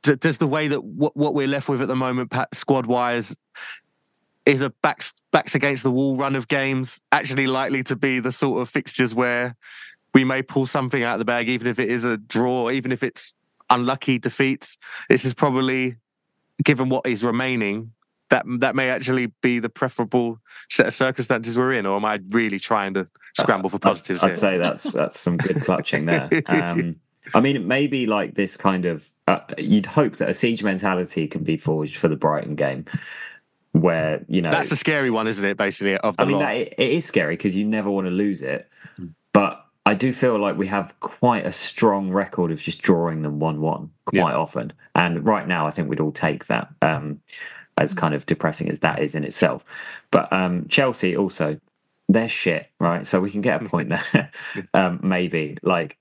[0.03, 3.37] D- does the way that what, what we're left with at the moment, squad wise,
[4.45, 8.33] is a backs backs against the wall run of games actually likely to be the
[8.33, 9.57] sort of fixtures where
[10.15, 12.93] we may pull something out of the bag, even if it is a draw, even
[12.93, 13.35] if it's
[13.71, 14.77] unlucky defeats.
[15.09, 15.97] This is probably,
[16.63, 17.93] given what is remaining,
[18.33, 20.39] that that may actually be the preferable
[20.71, 24.25] set of circumstances we're in, or am I really trying to scramble for positives?
[24.25, 26.29] I'd, I'd say that's that's some good clutching there.
[26.47, 26.97] Um,
[27.35, 31.45] I mean, maybe like this kind of uh, you'd hope that a siege mentality can
[31.45, 32.85] be forged for the Brighton game,
[33.73, 35.57] where you know that's the scary one, isn't it?
[35.57, 38.11] Basically, of the I mean, that, it, it is scary because you never want to
[38.11, 39.09] lose it, hmm.
[39.33, 43.39] but I do feel like we have quite a strong record of just drawing them
[43.39, 44.37] one-one quite yeah.
[44.37, 46.69] often, and right now I think we'd all take that.
[46.81, 47.21] Um,
[47.79, 49.65] as kind of depressing as that is in itself.
[50.11, 51.59] But um, Chelsea also,
[52.09, 53.07] they're shit, right?
[53.07, 54.31] So we can get a point there,
[54.75, 55.59] um, maybe.
[55.63, 55.99] Like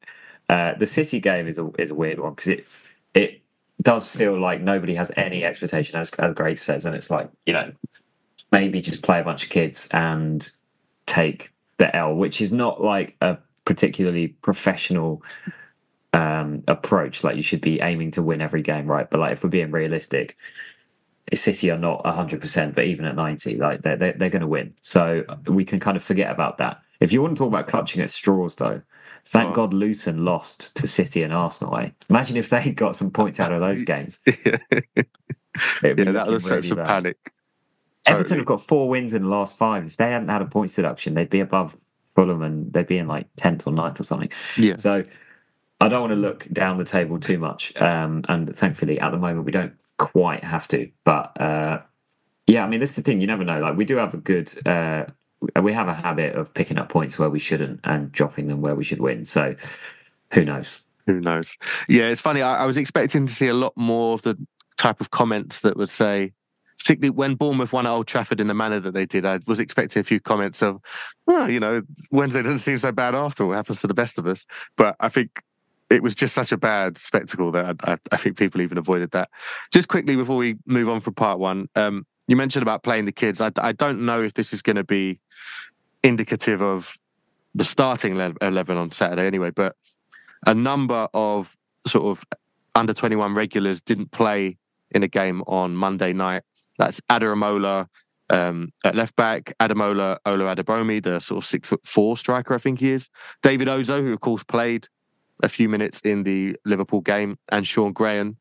[0.49, 2.67] uh, the City game is a is a weird one because it
[3.13, 3.41] it
[3.81, 7.53] does feel like nobody has any expectation, as, as Grace says, and it's like you
[7.53, 7.71] know
[8.51, 10.51] maybe just play a bunch of kids and
[11.05, 15.23] take the L, which is not like a particularly professional
[16.13, 17.23] um, approach.
[17.23, 19.09] Like you should be aiming to win every game, right?
[19.09, 20.37] But like if we're being realistic,
[21.33, 24.73] City are not 100%, but even at 90, like they're, they're, they're going to win.
[24.81, 26.81] So we can kind of forget about that.
[26.99, 28.81] If you want to talk about clutching at straws, though,
[29.25, 29.53] thank oh.
[29.53, 31.77] God Luton lost to City and Arsenal.
[31.77, 31.89] Eh?
[32.09, 34.19] Imagine if they got some points out of those games.
[34.45, 34.57] yeah,
[35.81, 37.17] that would set some panic.
[38.03, 38.19] Totally.
[38.19, 39.85] Everton have got four wins in the last five.
[39.85, 41.77] If they hadn't had a points deduction, they'd be above
[42.15, 44.29] Fulham and they'd be in like 10th or 9th or something.
[44.57, 44.77] Yeah.
[44.77, 45.03] So
[45.79, 47.75] I don't want to look down the table too much.
[47.77, 50.89] Um, and thankfully, at the moment, we don't quite have to.
[51.05, 51.81] But uh,
[52.47, 53.21] yeah, I mean, this is the thing.
[53.21, 53.59] You never know.
[53.59, 54.67] Like we do have a good.
[54.67, 55.05] Uh,
[55.61, 58.75] we have a habit of picking up points where we shouldn't and dropping them where
[58.75, 59.25] we should win.
[59.25, 59.55] So
[60.33, 60.81] who knows?
[61.07, 61.57] Who knows?
[61.87, 62.41] Yeah, it's funny.
[62.41, 64.37] I, I was expecting to see a lot more of the
[64.77, 66.33] type of comments that would say,
[66.77, 69.59] particularly when Bournemouth won at Old Trafford in the manner that they did, I was
[69.59, 70.79] expecting a few comments of,
[71.25, 73.53] well, you know, Wednesday doesn't seem so bad after all.
[73.53, 74.45] It happens to the best of us.
[74.77, 75.41] But I think
[75.91, 79.29] it was just such a bad spectacle that I, I, think people even avoided that.
[79.73, 83.11] Just quickly before we move on from part one, um, you mentioned about playing the
[83.11, 83.41] kids.
[83.41, 85.19] I, I don't know if this is going to be
[86.01, 86.97] indicative of
[87.53, 89.75] the starting 11 on Saturday anyway, but
[90.47, 92.23] a number of sort of
[92.73, 94.57] under 21 regulars didn't play
[94.91, 96.43] in a game on Monday night.
[96.77, 97.87] That's Ademola
[98.29, 102.79] um, at left back, Ademola Ola-Adebomi, the sort of six foot four striker, I think
[102.79, 103.09] he is.
[103.43, 104.87] David Ozoh, who of course played
[105.43, 108.35] a few minutes in the Liverpool game, and Sean Grehan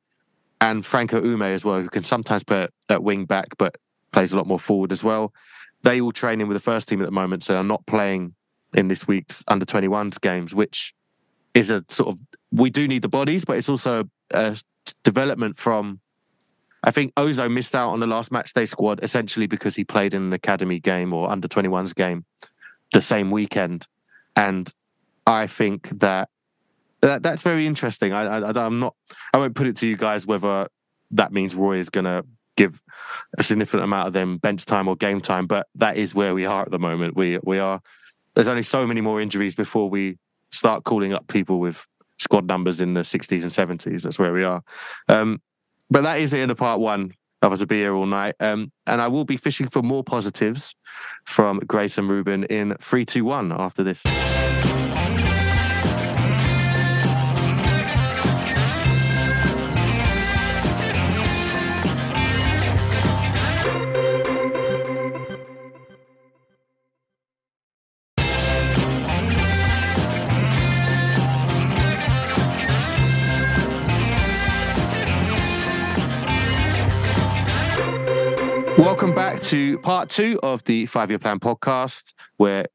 [0.61, 3.77] and Franco Umeh as well, who can sometimes play at wing back but
[4.13, 5.33] plays a lot more forward as well.
[5.83, 8.35] They all train in with the first team at the moment, so are not playing
[8.75, 10.95] in this week's under 21s games, which
[11.55, 12.21] is a sort of
[12.53, 14.57] we do need the bodies, but it's also a
[15.05, 16.01] development from.
[16.83, 20.15] I think Ozoh missed out on the last match day squad essentially because he played
[20.15, 22.25] in an academy game or under 21s game
[22.93, 23.87] the same weekend.
[24.35, 24.73] And
[25.27, 26.31] I think that
[27.03, 28.13] that, that's very interesting.
[28.13, 28.95] I, I, I'm not.
[29.33, 30.69] I won't put it to you guys whether
[31.13, 32.25] that means Roy is going to
[32.57, 32.81] give
[33.39, 36.45] a significant amount of them bench time or game time, but that is where we
[36.45, 37.17] are at the moment.
[37.17, 37.81] We we are.
[38.35, 40.19] There's only so many more injuries before we
[40.53, 41.87] start calling up people with
[42.19, 44.03] squad numbers in the 60s and 70s.
[44.03, 44.63] That's where we are.
[45.09, 45.41] Um,
[45.91, 48.37] but that is it in the part one of us will be here all night.
[48.41, 50.75] Um, and I will be fishing for more positives
[51.25, 54.03] from Grace and Reuben in three, two, one after this.
[79.51, 82.67] To part two of the Five Year Plan podcast, where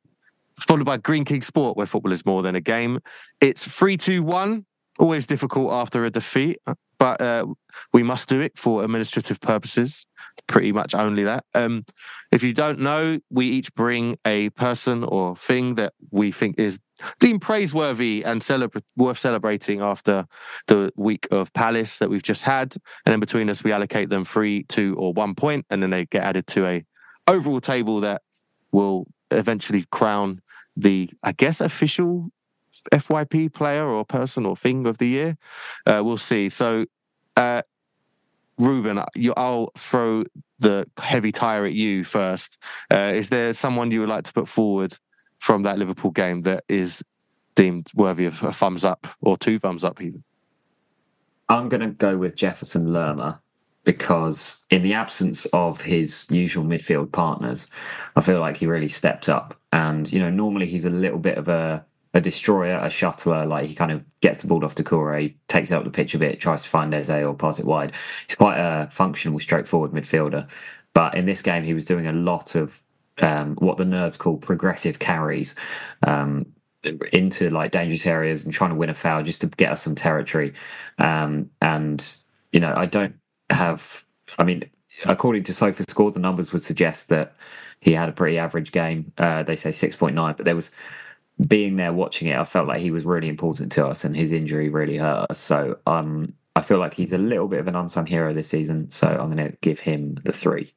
[0.59, 2.99] followed by Greene King Sport, where football is more than a game.
[3.39, 4.65] It's 3 2 1,
[4.99, 6.57] always difficult after a defeat,
[6.99, 7.45] but uh,
[7.93, 10.05] we must do it for administrative purposes.
[10.47, 11.45] Pretty much only that.
[11.53, 11.85] Um,
[12.31, 16.79] if you don't know, we each bring a person or thing that we think is
[17.19, 20.25] deemed praiseworthy and celebra- worth celebrating after
[20.67, 22.75] the week of Palace that we've just had.
[23.05, 26.05] And then between us, we allocate them three, two, or one point, and then they
[26.05, 26.85] get added to a
[27.27, 28.21] overall table that
[28.71, 30.41] will eventually crown
[30.77, 32.29] the, I guess, official
[32.91, 35.37] FYP player or person or thing of the year.
[35.85, 36.49] Uh, we'll see.
[36.49, 36.85] So,
[37.37, 37.61] uh,
[38.57, 40.23] Reuben, you, I'll throw
[40.59, 42.57] the heavy tire at you first.
[42.91, 44.97] Uh, is there someone you would like to put forward
[45.37, 47.03] from that Liverpool game that is
[47.55, 50.23] deemed worthy of a thumbs up or two thumbs up, even?
[51.49, 53.39] I'm going to go with Jefferson Lerma
[53.83, 57.67] because, in the absence of his usual midfield partners,
[58.15, 59.59] I feel like he really stepped up.
[59.71, 61.85] And, you know, normally he's a little bit of a
[62.15, 63.47] a destroyer, a shuttler.
[63.47, 66.15] Like he kind of gets the ball off to Doucouré, takes it up the pitch
[66.15, 67.91] a bit, tries to find Eze or pass it wide.
[68.25, 70.49] He's quite a functional, straightforward midfielder.
[70.93, 72.81] But in this game, he was doing a lot of
[73.21, 75.55] um, what the nerds call progressive carries
[76.07, 76.45] um,
[77.11, 79.95] into like dangerous areas and trying to win a foul just to get us some
[79.95, 80.53] territory.
[80.99, 82.15] Um, and
[82.53, 83.15] you know, I don't
[83.49, 84.05] have.
[84.39, 84.69] I mean,
[85.03, 87.35] according to SofaScore, the numbers would suggest that
[87.81, 89.11] he had a pretty average game.
[89.17, 90.71] Uh, they say six point nine, but there was
[91.47, 94.31] being there watching it, I felt like he was really important to us, and his
[94.31, 95.39] injury really hurt us.
[95.39, 98.89] So um, I feel like he's a little bit of an unsung hero this season.
[98.91, 100.73] So I'm going to give him the three.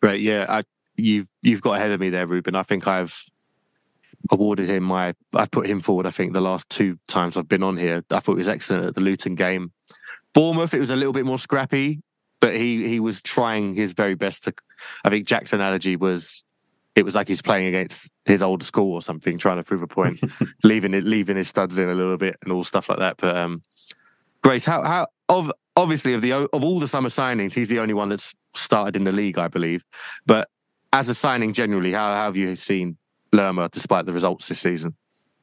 [0.00, 0.62] Great, yeah, I,
[0.96, 2.54] you've you've got ahead of me there, Reuben.
[2.54, 3.24] I think I've
[4.30, 5.14] awarded him my.
[5.34, 6.06] I've put him forward.
[6.06, 8.86] I think the last two times I've been on here, I thought he was excellent
[8.86, 9.72] at the Luton game.
[10.32, 12.02] Bournemouth, it was a little bit more scrappy,
[12.40, 14.54] but he he was trying his very best to.
[15.04, 16.44] I think Jack's analogy was
[16.94, 19.86] it was like he's playing against his old school or something, trying to prove a
[19.86, 20.20] point,
[20.64, 23.16] leaving it, leaving his studs in a little bit and all stuff like that.
[23.16, 23.62] But um,
[24.42, 27.94] Grace, how how of obviously of the of all the summer signings, he's the only
[27.94, 29.84] one that's started in the league, I believe.
[30.26, 30.48] But
[30.92, 32.96] as a signing generally, how, how have you seen
[33.32, 34.96] Lerma despite the results this season?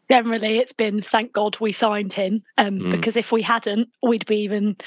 [0.10, 2.92] Generally, it's been thank God we signed him um, mm.
[2.92, 4.78] because if we hadn't, we'd be even.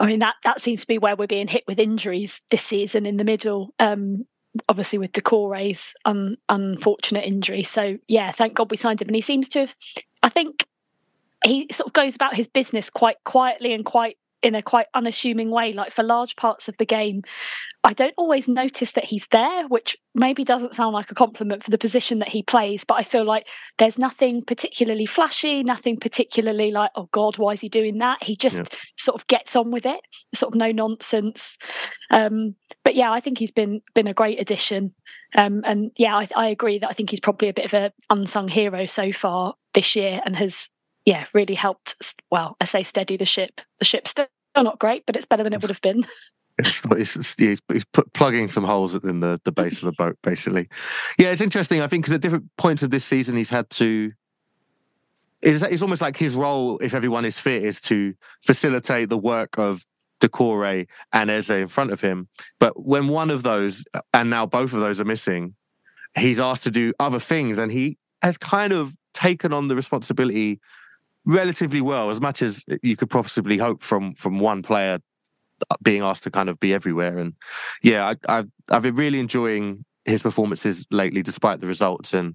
[0.00, 3.04] I mean that that seems to be where we're being hit with injuries this season
[3.04, 3.74] in the middle.
[3.78, 4.26] Um,
[4.68, 7.62] obviously with Doucouré's un, unfortunate injury.
[7.62, 9.74] So yeah, thank God we signed him, and he seems to have.
[10.22, 10.66] I think
[11.44, 15.50] he sort of goes about his business quite quietly and quite in a quite unassuming
[15.50, 15.72] way.
[15.72, 17.22] Like for large parts of the game,
[17.82, 21.70] I don't always notice that he's there, which maybe doesn't sound like a compliment for
[21.70, 23.46] the position that he plays, but I feel like
[23.78, 28.22] there's nothing particularly flashy, nothing particularly like, oh God, why is he doing that?
[28.22, 28.78] He just yeah.
[28.98, 30.00] sort of gets on with it,
[30.34, 31.56] sort of no nonsense.
[32.10, 34.94] Um, but yeah, I think he's been been a great addition.
[35.34, 37.92] Um, and yeah, I, I agree that I think he's probably a bit of an
[38.10, 40.68] unsung hero so far this year and has
[41.06, 41.96] yeah, really helped.
[42.30, 43.62] Well, I say steady the ship.
[43.78, 46.04] The ship's still not great, but it's better than it would have been.
[46.66, 50.18] It's, it's, he's, he's put, plugging some holes in the, the base of the boat,
[50.22, 50.68] basically.
[51.18, 51.80] Yeah, it's interesting.
[51.80, 54.12] I think because at different points of this season, he's had to.
[55.42, 59.58] It's, it's almost like his role, if everyone is fit, is to facilitate the work
[59.58, 59.86] of
[60.20, 62.28] Doucouré and Eze in front of him.
[62.58, 65.54] But when one of those, and now both of those are missing,
[66.14, 70.60] he's asked to do other things, and he has kind of taken on the responsibility
[71.24, 74.98] relatively well, as much as you could possibly hope from from one player
[75.82, 77.18] being asked to kind of be everywhere.
[77.18, 77.34] And
[77.82, 82.14] yeah, I, I've I've been really enjoying his performances lately, despite the results.
[82.14, 82.34] And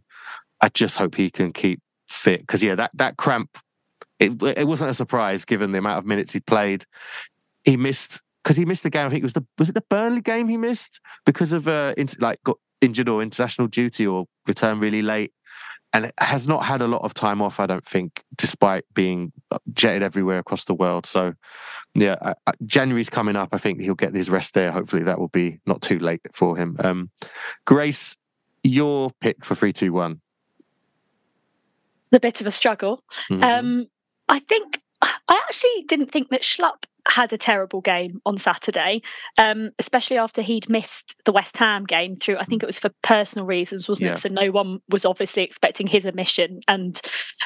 [0.61, 3.57] I just hope he can keep fit because yeah, that that cramp.
[4.17, 6.85] It, it wasn't a surprise given the amount of minutes he played.
[7.65, 9.05] He missed because he missed the game.
[9.05, 11.93] I think it was the was it the Burnley game he missed because of uh
[12.19, 15.33] like got injured or international duty or returned really late
[15.95, 19.31] and has not had a lot of time off, I don't think, despite being
[19.73, 21.05] jetted everywhere across the world.
[21.05, 21.33] So,
[21.95, 22.33] yeah,
[22.65, 23.49] January's coming up.
[23.53, 24.71] I think he'll get his rest there.
[24.71, 26.75] Hopefully, that will be not too late for him.
[26.79, 27.09] Um,
[27.65, 28.17] Grace,
[28.63, 30.21] your pick for three, two, one.
[32.11, 33.01] A bit of a struggle.
[33.31, 33.43] Mm-hmm.
[33.43, 33.87] Um,
[34.29, 39.01] I think I actually didn't think that Schlupp had a terrible game on Saturday,
[39.37, 42.91] um, especially after he'd missed the West Ham game through, I think it was for
[43.03, 44.11] personal reasons, wasn't yeah.
[44.13, 44.17] it?
[44.17, 46.61] So no one was obviously expecting his omission.
[46.67, 46.99] And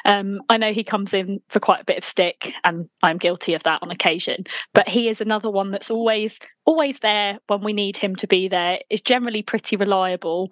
[0.05, 3.53] um, I know he comes in for quite a bit of stick, and I'm guilty
[3.53, 4.45] of that on occasion.
[4.73, 8.47] But he is another one that's always, always there when we need him to be
[8.47, 10.49] there, is generally pretty reliable,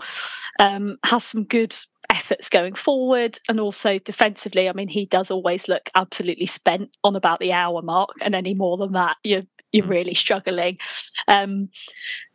[0.60, 1.76] um, has some good
[2.10, 4.70] efforts going forward and also defensively.
[4.70, 8.54] I mean, he does always look absolutely spent on about the hour mark, and any
[8.54, 9.90] more than that, you're you're mm.
[9.90, 10.78] really struggling.
[11.28, 11.70] Um,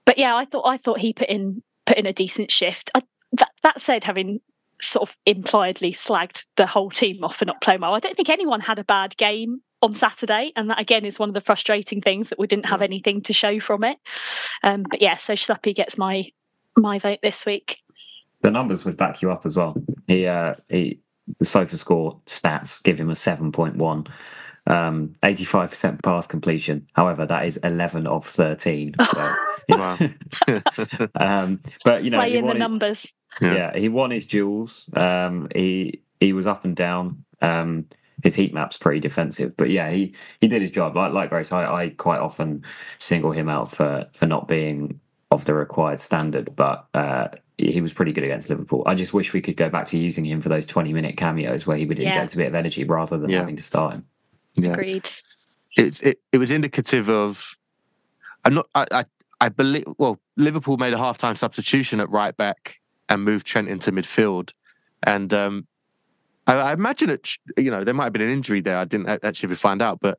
[0.05, 2.91] but yeah, I thought I thought he put in put in a decent shift.
[2.95, 3.03] I,
[3.33, 4.41] that, that said, having
[4.81, 8.29] sort of impliedly slagged the whole team off for not playing well, I don't think
[8.29, 12.01] anyone had a bad game on Saturday, and that again is one of the frustrating
[12.01, 13.99] things that we didn't have anything to show from it.
[14.63, 16.27] Um, but yeah, so Schluppy gets my
[16.77, 17.82] my vote this week.
[18.43, 19.77] The numbers would back you up as well.
[20.07, 21.01] He uh, he
[21.39, 24.07] the sofa score stats give him a seven point one.
[24.69, 26.87] Um, 85% pass completion.
[26.93, 28.95] However, that is 11 of 13.
[29.13, 29.35] So,
[29.71, 29.99] Wow.
[31.17, 33.13] um, but you know, Play he in the his- numbers.
[33.41, 33.55] Yeah.
[33.55, 33.77] yeah.
[33.79, 34.89] he won his duels.
[34.95, 37.25] Um, he he was up and down.
[37.41, 37.87] Um,
[38.23, 40.95] his heat map's pretty defensive, but yeah, he he did his job.
[40.95, 42.63] Like like Grace, I, I quite often
[42.99, 45.01] single him out for for not being
[45.33, 47.29] of the required standard, but uh,
[47.59, 48.83] he was pretty good against Liverpool.
[48.87, 51.67] I just wish we could go back to using him for those twenty minute cameos
[51.67, 52.09] where he would Yeah.
[52.09, 53.39] inject a bit of energy rather than Yeah.
[53.41, 54.05] having to start him.
[54.55, 54.71] Yeah.
[54.73, 55.09] Agreed.
[55.77, 57.57] it's it, it was indicative of
[58.45, 59.05] I'm not I, I
[59.41, 63.91] I believe well Liverpool made a halftime substitution at right back and moved Trent into
[63.93, 64.51] midfield
[65.05, 65.67] and um
[66.47, 69.09] I, I imagine it you know there might have been an injury there I didn't
[69.09, 70.19] a- actually find out but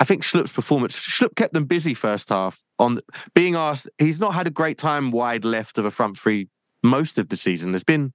[0.00, 2.98] I think Schlupp's performance Schlupp kept them busy first half on
[3.34, 6.48] being asked he's not had a great time wide left of a front three
[6.82, 8.12] most of the season there's been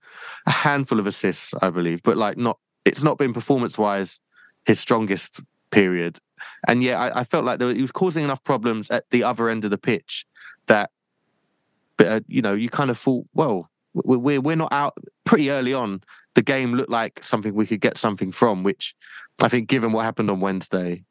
[0.47, 4.19] a handful of assists I believe but like not it's not been performance wise
[4.65, 5.41] his strongest
[5.71, 6.19] period
[6.67, 9.49] and yeah, I, I felt like there, he was causing enough problems at the other
[9.49, 10.25] end of the pitch
[10.67, 10.91] that,
[11.97, 15.49] but uh, you know, you kind of thought, well, we- we're we're not out pretty
[15.49, 16.01] early on.
[16.33, 18.93] The game looked like something we could get something from, which
[19.41, 21.03] I think, given what happened on Wednesday,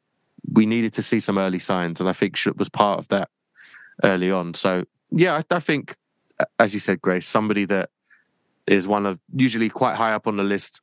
[0.53, 3.29] we needed to see some early signs, and I think Schlupp was part of that
[4.03, 4.53] early on.
[4.53, 5.95] So yeah, I, I think,
[6.59, 7.89] as you said, Grace, somebody that
[8.67, 10.81] is one of usually quite high up on the list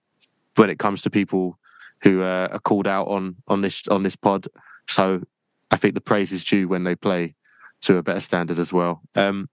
[0.57, 1.59] when it comes to people
[2.03, 4.47] who uh, are called out on on this on this pod.
[4.89, 5.23] So
[5.71, 7.35] I think the praise is due when they play
[7.83, 9.01] to a better standard as well.
[9.15, 9.49] Um,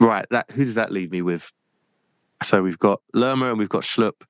[0.00, 1.52] right, that who does that leave me with?
[2.42, 4.22] So we've got Lerma and we've got Schlupp.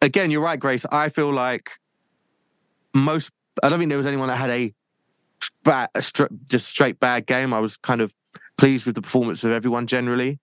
[0.00, 0.86] Again, you're right, Grace.
[0.90, 1.70] I feel like
[2.94, 3.30] most.
[3.62, 4.72] I don't think there was anyone that had a,
[5.64, 7.52] bad, a str- just straight bad game.
[7.52, 8.14] I was kind of
[8.58, 10.38] pleased with the performance of everyone generally.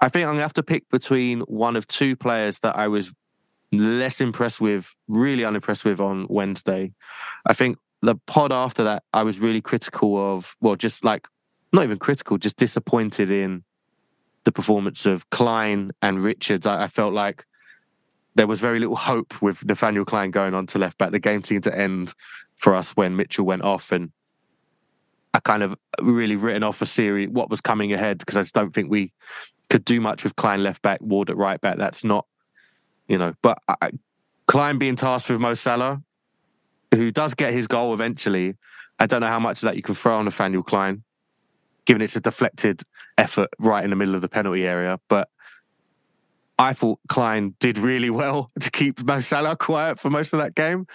[0.00, 3.14] I think I'm gonna have to pick between one of two players that I was
[3.72, 6.92] less impressed with, really unimpressed with on Wednesday.
[7.46, 11.28] I think the pod after that, I was really critical of, well, just like
[11.72, 13.64] not even critical, just disappointed in
[14.44, 16.66] the performance of Clyne and Richards.
[16.66, 17.46] I, I felt like
[18.34, 21.12] there was very little hope with Nathaniel Clyne going on to left back.
[21.12, 22.12] The game seemed to end
[22.56, 24.10] for us when Mitchell went off, and
[25.34, 28.54] I kind of really written off a series what was coming ahead because I just
[28.54, 29.12] don't think we
[29.70, 31.78] could do much with Clyne left back, Ward at right back.
[31.78, 32.26] That's not
[33.08, 33.34] you know.
[33.42, 33.92] But I,
[34.46, 36.02] Clyne being tasked with Mo Salah,
[36.94, 38.56] who does get his goal eventually,
[38.98, 41.02] I don't know how much of that you can throw on Nathaniel Clyne,
[41.84, 42.82] given it's a deflected
[43.18, 44.98] effort right in the middle of the penalty area.
[45.08, 45.28] But
[46.58, 50.54] I thought Clyne did really well to keep Mo Salah quiet for most of that
[50.54, 50.86] game.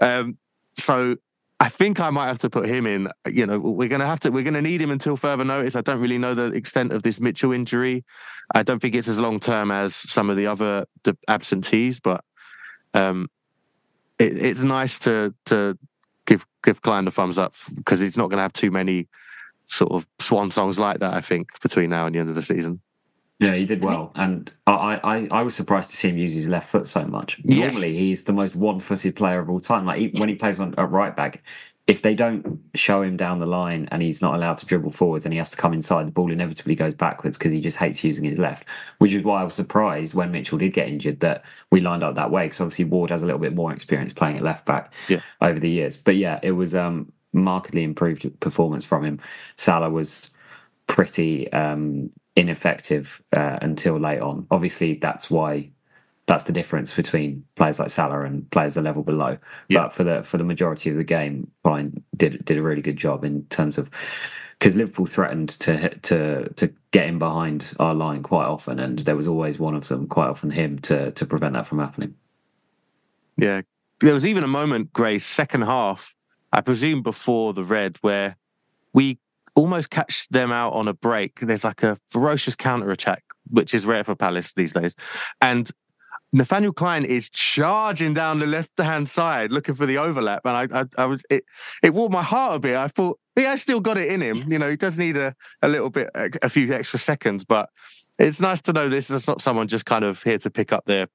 [0.00, 0.38] Um,
[0.76, 1.16] so
[1.62, 3.08] I think I might have to put him in.
[3.24, 5.76] You know, we're going to have to, we're going to need him until further notice.
[5.76, 8.04] I don't really know the extent of this Mitchell injury.
[8.52, 12.24] I don't think it's as long term as some of the other the absentees, but
[12.94, 13.30] um,
[14.18, 15.78] it, it's nice to to
[16.26, 19.06] give give Clyne the thumbs up because he's not going to have too many
[19.66, 21.14] sort of swan songs like that.
[21.14, 22.80] I think between now and the end of the season.
[23.42, 26.46] Yeah, he did well, and I, I, I was surprised to see him use his
[26.46, 27.40] left foot so much.
[27.44, 27.74] Yes.
[27.74, 29.84] Normally, he's the most one-footed player of all time.
[29.84, 31.42] Like he, when he plays on at right back,
[31.88, 35.24] if they don't show him down the line and he's not allowed to dribble forwards
[35.24, 38.04] and he has to come inside, the ball inevitably goes backwards because he just hates
[38.04, 38.64] using his left.
[38.98, 42.14] Which is why I was surprised when Mitchell did get injured that we lined up
[42.14, 44.94] that way because obviously Ward has a little bit more experience playing at left back
[45.08, 45.20] Yeah.
[45.40, 45.96] over the years.
[45.96, 49.18] But yeah, it was um markedly improved performance from him.
[49.56, 50.30] Salah was
[50.86, 54.46] pretty um, ineffective uh, until late on.
[54.50, 55.70] Obviously, that's why
[56.26, 59.38] that's the difference between players like Salah and players the level below.
[59.68, 59.82] Yeah.
[59.82, 62.96] But for the for the majority of the game, Clyne did did a really good
[62.96, 63.90] job in terms of
[64.58, 69.00] because Liverpool threatened to hit, to to get in behind our line quite often, and
[69.00, 72.14] there was always one of them, quite often him, to to prevent that from happening.
[73.36, 73.62] Yeah.
[74.00, 76.16] There was even a moment, Grace, second half,
[76.52, 78.36] I presume before the red, where
[78.92, 79.18] we
[79.54, 81.40] almost catch them out on a break.
[81.40, 84.94] There's like a ferocious counter attack, which is rare for Palace these days.
[85.40, 85.70] And
[86.32, 90.46] Nathaniel Clyne is charging down the left hand side looking for the overlap.
[90.46, 91.44] And I, I, I was, it,
[91.82, 92.76] it warmed my heart a bit.
[92.76, 94.50] I thought he has still got it in him.
[94.50, 97.68] You know, he does need a, a little bit, a, a few extra seconds, but
[98.18, 100.84] it's nice to know this is not someone just kind of here to pick up
[100.86, 101.08] their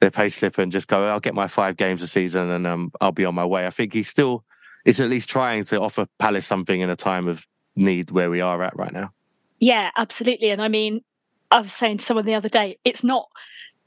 [0.00, 2.90] their pay slip and just go, I'll get my five games a season and um,
[3.00, 3.64] I'll be on my way.
[3.66, 4.44] I think he still
[4.84, 7.46] is at least trying to offer Palace something in a time of
[7.76, 9.12] need where we are at right now.
[9.60, 10.50] Yeah, absolutely.
[10.50, 11.02] And I mean,
[11.50, 13.28] I was saying to someone the other day, it's not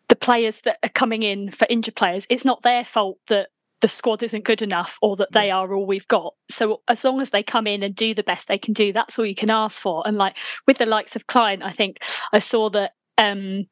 [0.08, 3.50] the players that are coming in for injured players, it's not their fault that
[3.82, 6.34] the squad isn't good enough or that they are all we've got.
[6.50, 9.20] So as long as they come in and do the best they can do, that's
[9.20, 10.02] all you can ask for.
[10.06, 10.36] And like
[10.66, 12.00] with the likes of Clyne, I think
[12.34, 13.66] I saw that um,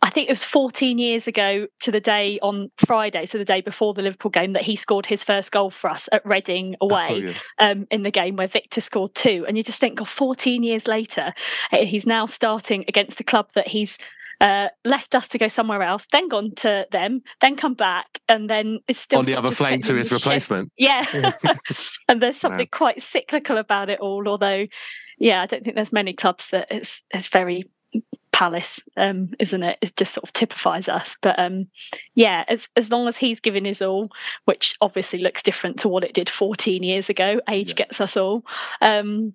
[0.00, 3.60] I think it was 14 years ago to the day on Friday, so the day
[3.60, 6.88] before the Liverpool game, that he scored his first goal for us at Reading oh,
[6.88, 7.34] away oh, yeah.
[7.58, 9.44] um, in the game where Victor scored two.
[9.46, 11.34] And you just think, oh, 14 years later,
[11.72, 13.98] eh, he's now starting against the club that he's
[14.40, 18.48] uh, left us to go somewhere else, then gone to them, then come back, and
[18.48, 20.70] then it's still on the other flank to his replacement.
[20.76, 21.06] Yeah,
[22.08, 24.28] and there's something quite cyclical about it all.
[24.28, 24.66] Although,
[25.18, 27.64] yeah, I don't think there's many clubs that it's it's very
[28.36, 29.78] Palace, um, isn't it?
[29.80, 31.16] It just sort of typifies us.
[31.22, 31.68] But um,
[32.14, 34.10] yeah, as as long as he's giving his all,
[34.44, 37.40] which obviously looks different to what it did 14 years ago.
[37.48, 37.74] Age yeah.
[37.74, 38.44] gets us all.
[38.80, 39.34] Um,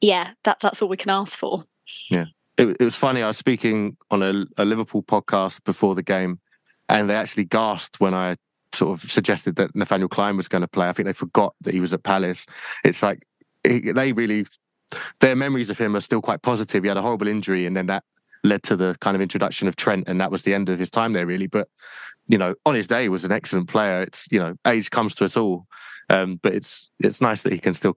[0.00, 1.64] yeah, that that's all we can ask for.
[2.10, 2.26] Yeah
[2.58, 3.22] it, it was funny.
[3.22, 6.40] I was speaking on a, a Liverpool podcast before the game,
[6.88, 8.36] and they actually gasped when I
[8.72, 10.88] sort of suggested that Nathaniel Clyne was going to play.
[10.88, 12.46] I think they forgot that he was at Palace.
[12.84, 13.26] It's like
[13.64, 14.46] they really
[15.20, 16.82] their memories of him are still quite positive.
[16.82, 18.04] He had a horrible injury, and then that
[18.46, 20.90] led to the kind of introduction of Trent, and that was the end of his
[20.90, 21.46] time there, really.
[21.46, 21.68] But
[22.26, 24.02] you know, on his day, he was an excellent player.
[24.02, 25.66] It's you know, age comes to us all,
[26.10, 27.94] um, but it's it's nice that he can still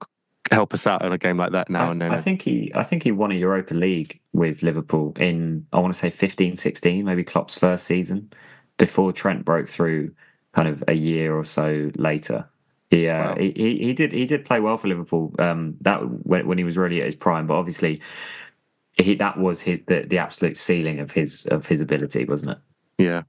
[0.50, 2.12] help us out in a game like that now I, and then.
[2.12, 5.94] I think he I think he won a Europa League with Liverpool in I want
[5.94, 8.32] to say 15 16 maybe Klopp's first season
[8.76, 10.12] before Trent broke through
[10.52, 12.48] kind of a year or so later.
[12.88, 13.36] He, uh, wow.
[13.36, 16.76] he, he did he did play well for Liverpool um, that when, when he was
[16.76, 18.00] really at his prime but obviously
[19.02, 22.58] he that was his, the, the absolute ceiling of his of his ability wasn't it
[22.98, 23.22] yeah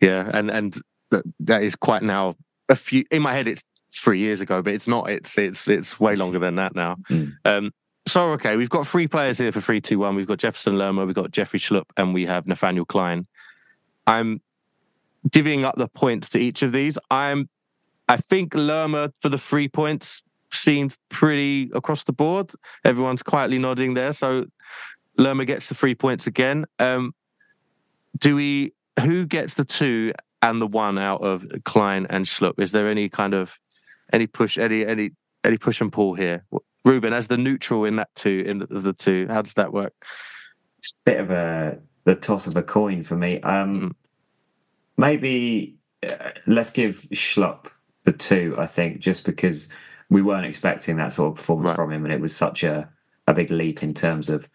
[0.00, 0.76] yeah and and
[1.10, 2.34] that, that is quite now
[2.68, 5.10] a few in my head it's three years ago, but it's not.
[5.10, 6.96] It's it's it's way longer than that now.
[7.08, 7.32] Mm.
[7.44, 7.72] Um,
[8.06, 10.14] so okay, we've got three players here for three two one.
[10.14, 13.26] We've got Jefferson Lerma, we've got Jeffrey Schlupp, and we have Nathaniel Clyne.
[14.06, 14.40] I'm
[15.28, 16.98] divvying up the points to each of these.
[17.10, 17.48] I'm
[18.08, 22.50] I think Lerma for the three points seemed pretty across the board.
[22.84, 24.12] Everyone's quietly nodding there.
[24.12, 24.46] So
[25.16, 26.66] Lerma gets the three points again.
[26.78, 27.14] Um,
[28.18, 28.72] do we?
[29.00, 32.58] Who gets the two and the one out of Clyne and Schlupp?
[32.58, 33.58] Is there any kind of
[34.12, 35.10] any push, any any
[35.44, 36.44] any push and pull here?
[36.84, 39.92] Reuben, as the neutral in that two, in the, the two, how does that work?
[40.78, 43.40] It's a bit of a the toss of a coin for me.
[43.42, 43.94] Um, mm.
[44.96, 47.66] Maybe uh, let's give Schlupp
[48.04, 48.54] the two.
[48.58, 49.68] I think just because
[50.08, 51.76] we weren't expecting that sort of performance right.
[51.76, 52.88] from him, and it was such a
[53.26, 54.48] a big leap in terms of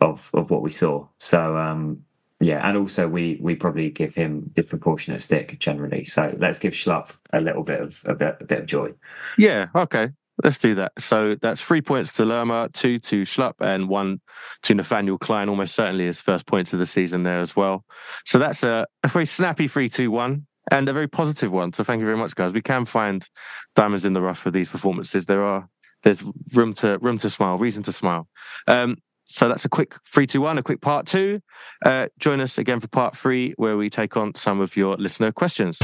[0.00, 1.06] of of what we saw.
[1.18, 2.04] So um,
[2.40, 6.04] yeah, and also we we probably give him disproportionate stick generally.
[6.04, 8.92] So let's give Schlupp a little bit of a bit, a bit of joy.
[9.38, 10.10] Yeah, okay.
[10.44, 10.92] Let's do that.
[10.98, 14.20] So that's three points to Lerma, two to Schlupp, and one
[14.64, 15.48] to Nathaniel Clyne.
[15.48, 17.86] Almost certainly his first points of the season there as well.
[18.26, 21.72] So that's a, a very snappy 3 2 1 and a very positive one.
[21.72, 22.52] So thank you very much, guys.
[22.52, 23.26] We can find
[23.74, 25.24] diamonds in the rough for these performances.
[25.24, 25.68] There are
[26.02, 26.22] there's
[26.54, 28.28] room to room to smile, reason to smile.
[28.66, 31.40] Um, so that's a quick three, two, one, a quick part two.
[31.84, 35.32] Uh, join us again for part three, where we take on some of your listener
[35.32, 35.78] questions.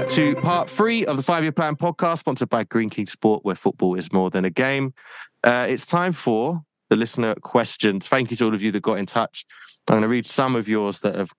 [0.00, 3.44] Back to part three of the Five Year Plan podcast, sponsored by Greene King Sport,
[3.44, 4.94] where football is more than a game.
[5.44, 8.08] Uh, it's time for the listener questions.
[8.08, 9.44] Thank you to all of you that got in touch.
[9.86, 11.32] I'm going to read some of yours that have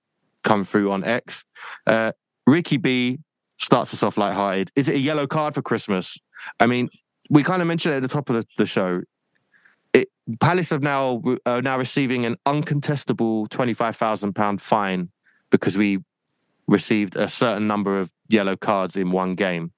[0.43, 1.43] come through on X.
[1.87, 2.11] Uh,
[2.45, 3.17] Ricky B
[3.57, 4.69] starts us off lighthearted.
[4.75, 6.19] Is it a yellow card for Christmas?
[6.59, 6.87] I mean,
[7.31, 9.01] we kind of mentioned it at the top of the, the show.
[9.91, 10.09] It,
[10.39, 15.09] Palace have now are now receiving an uncontestable twenty five thousand pound fine
[15.49, 16.03] because we
[16.71, 19.71] received a certain number of yellow cards in one game.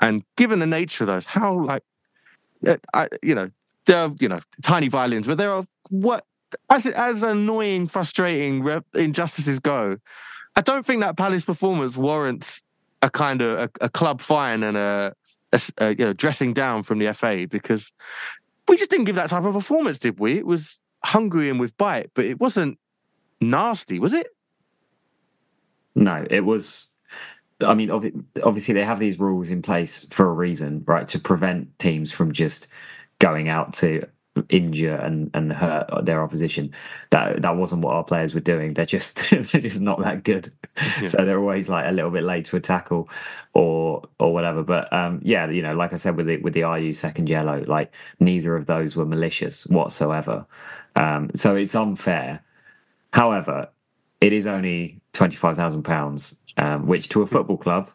[0.00, 1.82] And given the nature of those, how like,
[2.66, 3.50] uh, I, you know,
[3.86, 6.24] there are you know tiny violins, but there are what
[6.70, 9.98] as as annoying, frustrating injustices go.
[10.56, 12.62] I don't think that Palace performance warrants
[13.02, 15.14] a kind of a, a club fine and a,
[15.52, 17.92] a, a, you know dressing down from the FA because
[18.68, 20.38] we just didn't give that type of performance, did we?
[20.38, 22.78] It was hungry and with bite, but it wasn't
[23.40, 24.28] nasty, was it?
[25.94, 26.94] No, it was.
[27.60, 27.90] I mean,
[28.42, 31.06] obviously, they have these rules in place for a reason, right?
[31.08, 32.68] To prevent teams from just
[33.18, 34.06] going out to
[34.48, 36.72] injure and and hurt their opposition.
[37.10, 38.74] That that wasn't what our players were doing.
[38.74, 40.52] They're just they're just not that good.
[40.76, 41.04] Yeah.
[41.04, 43.08] So they're always like a little bit late to a tackle
[43.52, 44.62] or or whatever.
[44.62, 47.64] But um, yeah, you know, like I said with the with the Ayew second yellow,
[47.66, 50.46] like neither of those were malicious whatsoever.
[50.96, 52.42] Um, so it's unfair.
[53.12, 53.68] However,
[54.20, 56.36] it is only twenty five thousand um, pounds,
[56.82, 57.90] which to a football club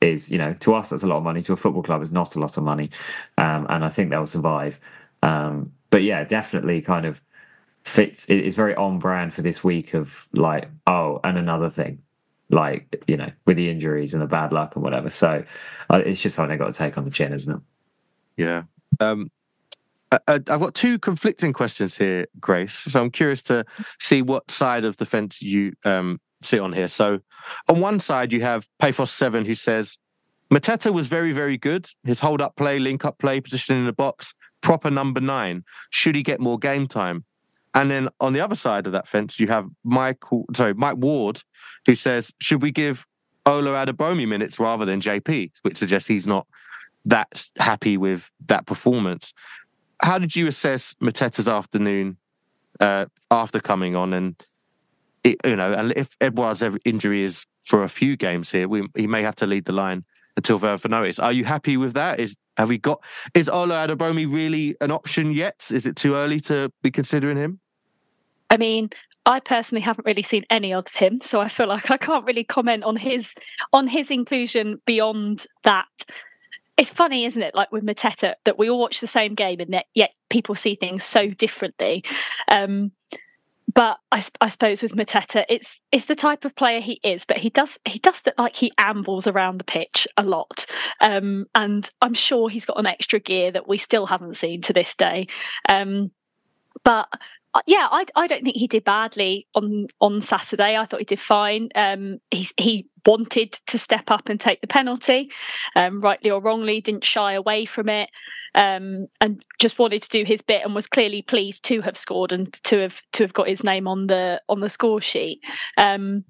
[0.00, 2.12] is you know to us that's a lot of money to a football club is
[2.12, 2.90] not a lot of money
[3.38, 4.78] um, and i think they'll survive.
[5.22, 7.20] Um, but yeah definitely kind of
[7.84, 12.02] fits it's very on brand for this week of like oh and another thing
[12.50, 15.10] like you know with the injuries and the bad luck and whatever.
[15.10, 15.44] So
[15.90, 17.62] uh, it's just something they got to take on the chin isn't it?
[18.36, 18.62] Yeah.
[19.00, 19.30] Um
[20.12, 22.74] I've got two conflicting questions here, Grace.
[22.74, 23.64] So I'm curious to
[23.98, 26.88] see what side of the fence you um, sit on here.
[26.88, 27.20] So
[27.68, 29.98] on one side, you have Paphos7 who says,
[30.52, 31.88] Mateta was very, very good.
[32.04, 35.64] His hold up play, link up play, position in the box, proper number nine.
[35.90, 37.24] Should he get more game time?
[37.74, 41.42] And then on the other side of that fence, you have Michael, sorry, Mike Ward,
[41.84, 43.06] who says, should we give
[43.44, 46.46] Ola Adebomi minutes rather than JP, which suggests he's not
[47.04, 49.32] that happy with that performance.
[50.02, 52.16] How did you assess Mateta's afternoon
[52.80, 54.12] uh, after coming on?
[54.12, 54.42] And
[55.24, 59.06] it, you know, and if Edouard's injury is for a few games here, we, he
[59.06, 60.04] may have to lead the line
[60.36, 61.18] until further notice.
[61.18, 62.20] Are you happy with that?
[62.20, 63.02] Is have we got
[63.34, 65.68] is Ola really an option yet?
[65.72, 67.60] Is it too early to be considering him?
[68.50, 68.90] I mean,
[69.24, 72.44] I personally haven't really seen any of him, so I feel like I can't really
[72.44, 73.34] comment on his
[73.72, 75.86] on his inclusion beyond that.
[76.76, 77.54] It's funny, isn't it?
[77.54, 81.04] Like with Mateta, that we all watch the same game, and yet people see things
[81.04, 82.04] so differently.
[82.48, 82.92] Um,
[83.74, 87.38] but I, I, suppose with Mateta, it's it's the type of player he is, but
[87.38, 90.66] he does he does that like he ambles around the pitch a lot,
[91.00, 94.72] um, and I'm sure he's got an extra gear that we still haven't seen to
[94.72, 95.26] this day.
[95.68, 96.10] Um,
[96.84, 97.08] but
[97.66, 100.76] yeah, I, I don't think he did badly on on Saturday.
[100.76, 101.68] I thought he did fine.
[101.74, 105.30] Um, he he wanted to step up and take the penalty,
[105.76, 108.10] um, rightly or wrongly, didn't shy away from it,
[108.54, 112.32] um, and just wanted to do his bit and was clearly pleased to have scored
[112.32, 115.40] and to have to have got his name on the on the score sheet.
[115.76, 116.24] Um,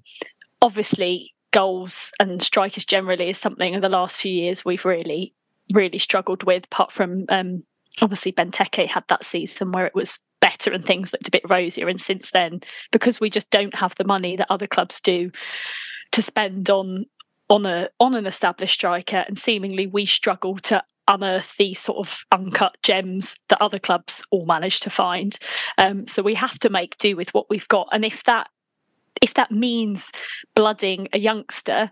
[0.61, 5.33] obviously, goals and strikers generally is something in the last few years we've really
[5.73, 6.65] really struggled with.
[6.65, 7.63] Apart from um,
[8.01, 11.87] obviously Benteke had that season where it was better and things looked a bit rosier.
[11.87, 12.61] And since then,
[12.91, 15.31] because we just don't have the money that other clubs do
[16.11, 17.05] to spend on
[17.49, 22.25] on a on an established striker, and seemingly we struggle to unearth these sort of
[22.31, 25.39] uncut gems that other clubs all manage to find.
[25.77, 28.49] Um, so we have to make do with what we've got, and if that
[29.21, 30.11] if that means
[30.55, 31.89] blooding a youngster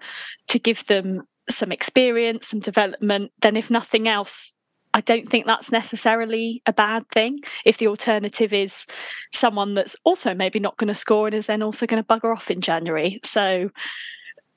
[0.48, 4.55] to give them some experience, some development, then if nothing else,
[4.96, 7.41] I don't think that's necessarily a bad thing.
[7.66, 8.86] If the alternative is
[9.34, 12.34] someone that's also maybe not going to score and is then also going to bugger
[12.34, 13.20] off in January.
[13.26, 13.72] So,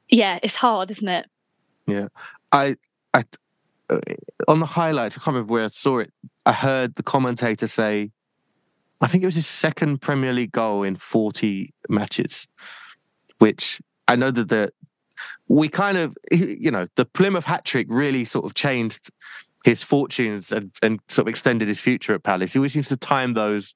[0.08, 1.26] yeah, it's hard, isn't it?
[1.88, 2.06] Yeah,
[2.52, 2.76] I,
[3.12, 3.24] I,
[3.90, 3.98] uh,
[4.46, 6.12] on the highlights, I can't remember where I saw it.
[6.46, 8.12] I heard the commentator say,
[9.00, 12.46] I think it was his second Premier League goal in 40 matches,
[13.38, 14.72] which I know that the
[15.48, 19.10] we kind of, you know, the Plymouth hat trick really sort of changed
[19.64, 22.52] his fortunes and, and sort of extended his future at Palace.
[22.52, 23.74] He always seems to time those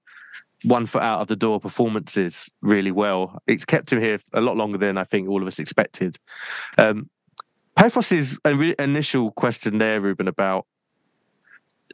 [0.64, 3.40] one foot out of the door performances really well.
[3.46, 6.16] It's kept him here a lot longer than I think all of us expected.
[6.78, 7.10] Um,
[8.78, 10.66] initial question there, Reuben, about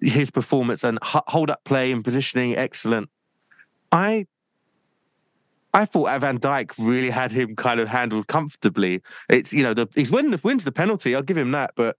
[0.02, 3.08] his performance and hold up play and positioning, excellent.
[3.90, 4.26] I
[5.74, 9.02] I thought Van Dijk really had him kind of handled comfortably.
[9.28, 11.14] It's you know the, he's win, wins the penalty.
[11.14, 11.96] I'll give him that, but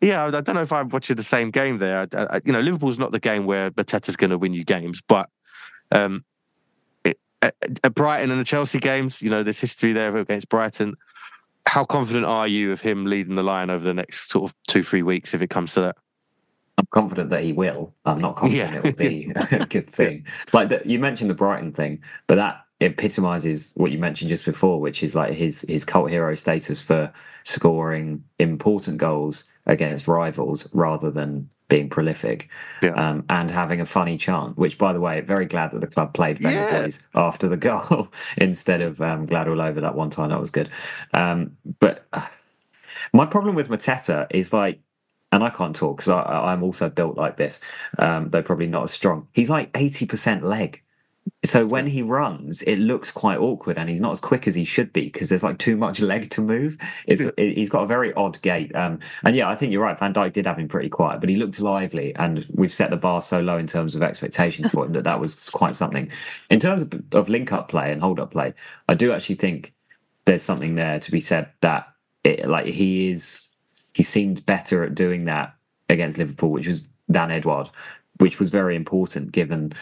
[0.00, 2.06] yeah, I don't know if I'm watching the same game there.
[2.14, 5.02] I, I, you know, Liverpool's not the game where Mateta's going to win you games,
[5.06, 5.28] but
[5.92, 6.24] um,
[7.04, 10.96] it, at, at Brighton and the Chelsea games, you know, there's history there against Brighton.
[11.66, 14.82] How confident are you of him leading the line over the next sort of two,
[14.82, 15.96] three weeks if it comes to that?
[16.78, 17.92] I'm confident that he will.
[18.06, 18.78] I'm not confident yeah.
[18.78, 20.24] it will be a good thing.
[20.54, 24.80] Like the, you mentioned the Brighton thing, but that epitomizes what you mentioned just before,
[24.80, 27.12] which is like his his cult hero status for
[27.44, 32.48] scoring important goals against rivals rather than being prolific
[32.82, 32.90] yeah.
[32.90, 34.58] um, and having a funny chant.
[34.58, 36.88] Which, by the way, very glad that the club played Benny yeah.
[37.14, 40.30] after the goal instead of um, glad all over that one time.
[40.30, 40.68] That was good.
[41.14, 42.26] Um, but uh,
[43.12, 44.80] my problem with Mateta is like.
[45.32, 47.60] And I can't talk because I'm also built like this,
[48.00, 49.28] um, though probably not as strong.
[49.32, 50.82] He's like 80% leg.
[51.42, 54.64] So when he runs, it looks quite awkward, and he's not as quick as he
[54.64, 56.76] should be because there's like too much leg to move.
[57.06, 58.74] It's it, he's got a very odd gait.
[58.76, 59.98] Um, and yeah, I think you're right.
[59.98, 62.96] Van Dijk did have him pretty quiet, but he looked lively, and we've set the
[62.96, 66.10] bar so low in terms of expectations for him that that was quite something.
[66.50, 68.52] In terms of, of link up play and hold up play,
[68.88, 69.72] I do actually think
[70.26, 71.88] there's something there to be said that
[72.22, 73.48] it, like he is
[73.94, 75.54] he seemed better at doing that
[75.88, 77.70] against Liverpool, which was than Edouard,
[78.18, 79.72] which was very important given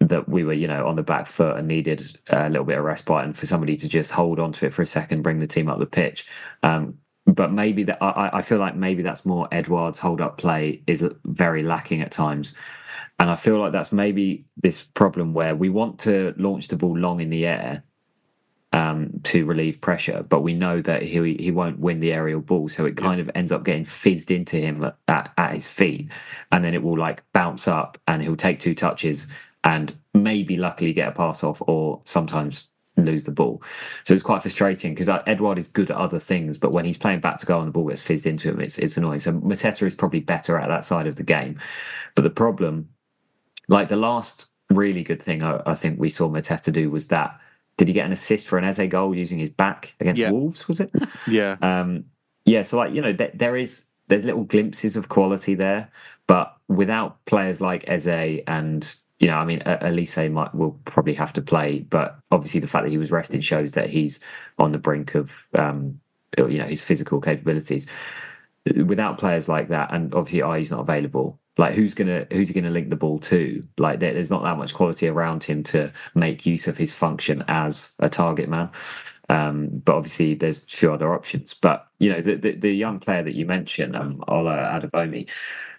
[0.00, 2.84] that we were, you know, on the back foot and needed a little bit of
[2.84, 5.46] respite and for somebody to just hold on to it for a second, bring the
[5.46, 6.26] team up the pitch.
[6.62, 10.82] Um, but maybe that I, I feel like maybe that's more Edouard's hold up play
[10.86, 12.54] is very lacking at times.
[13.18, 16.96] And I feel like that's maybe this problem where we want to launch the ball
[16.96, 17.82] long in the air
[18.72, 22.68] um, to relieve pressure, but we know that he he won't win the aerial ball,
[22.68, 23.24] so it kind yeah.
[23.24, 26.10] of ends up getting fizzed into him at, at his feet,
[26.52, 29.26] and then it will like bounce up, and he'll take two touches
[29.68, 33.62] and maybe luckily get a pass off, or sometimes lose the ball.
[34.04, 37.20] So it's quite frustrating because Edouard is good at other things, but when he's playing
[37.20, 39.20] back to goal and the ball gets fizzed into him, it's it's annoying.
[39.20, 41.60] So Mateta is probably better at that side of the game,
[42.14, 42.88] but the problem,
[43.68, 47.38] like the last really good thing I, I think we saw Mateta do was that
[47.76, 50.30] did he get an assist for an Eze goal using his back against yeah.
[50.30, 50.66] Wolves?
[50.66, 50.90] Was it?
[51.28, 51.56] yeah.
[51.60, 52.06] Um,
[52.46, 52.62] yeah.
[52.62, 55.90] So like you know, there, there is there's little glimpses of quality there,
[56.26, 61.32] but without players like Eze and you know, I mean, Olise might will probably have
[61.34, 64.20] to play, but obviously the fact that he was rested shows that he's
[64.58, 66.00] on the brink of um,
[66.36, 67.86] you know his physical capabilities.
[68.84, 72.70] Without players like that, and obviously Ayew's not available, like who's gonna who's he gonna
[72.70, 73.64] link the ball to?
[73.76, 77.44] Like there, there's not that much quality around him to make use of his function
[77.48, 78.70] as a target man.
[79.28, 81.54] Um, but obviously there's a few other options.
[81.54, 85.28] But you know the the, the young player that you mentioned, um, Ola Adebayomi,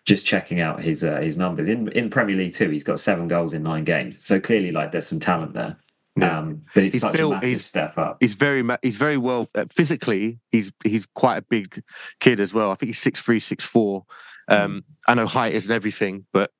[0.09, 2.71] just checking out his uh, his numbers in in Premier League too.
[2.71, 4.25] He's got seven goals in nine games.
[4.25, 5.77] So clearly, like there's some talent there.
[6.15, 6.39] Yeah.
[6.39, 8.17] Um, but it's he's such built, a massive step up.
[8.19, 10.39] He's very he's very well uh, physically.
[10.51, 11.83] He's he's quite a big
[12.19, 12.71] kid as well.
[12.71, 14.05] I think he's six three, six four.
[14.47, 16.51] Um, I know height isn't everything, but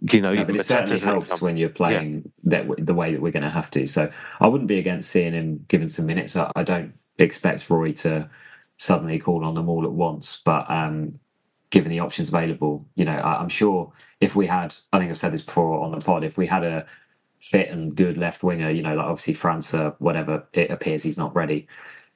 [0.00, 2.62] you know, no, but it certainly helps when you're playing yeah.
[2.62, 3.88] that the way that we're going to have to.
[3.88, 6.36] So I wouldn't be against seeing him given some minutes.
[6.36, 8.30] I, I don't expect Roy to
[8.76, 11.18] suddenly call on them all at once, but um,
[11.70, 15.18] given the options available, you know, I, am sure if we had, I think I've
[15.18, 16.86] said this before on the pod, if we had a
[17.40, 21.34] fit and good left winger, you know, like obviously France, whatever, it appears he's not
[21.34, 21.66] ready.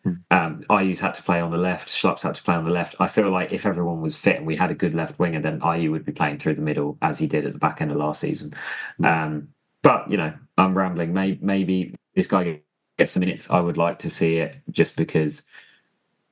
[0.04, 0.12] Hmm.
[0.30, 1.88] Um, Ayew's had to play on the left.
[1.88, 2.94] Schlupp's had to play on the left.
[3.00, 5.60] I feel like if everyone was fit and we had a good left winger, then
[5.60, 7.98] Ayew would be playing through the middle as he did at the back end of
[7.98, 8.54] last season.
[8.98, 9.04] Hmm.
[9.04, 9.48] Um,
[9.82, 11.12] but you know, I'm rambling.
[11.12, 12.60] Maybe, maybe this guy
[12.98, 13.50] gets the minutes.
[13.50, 15.46] I would like to see it just because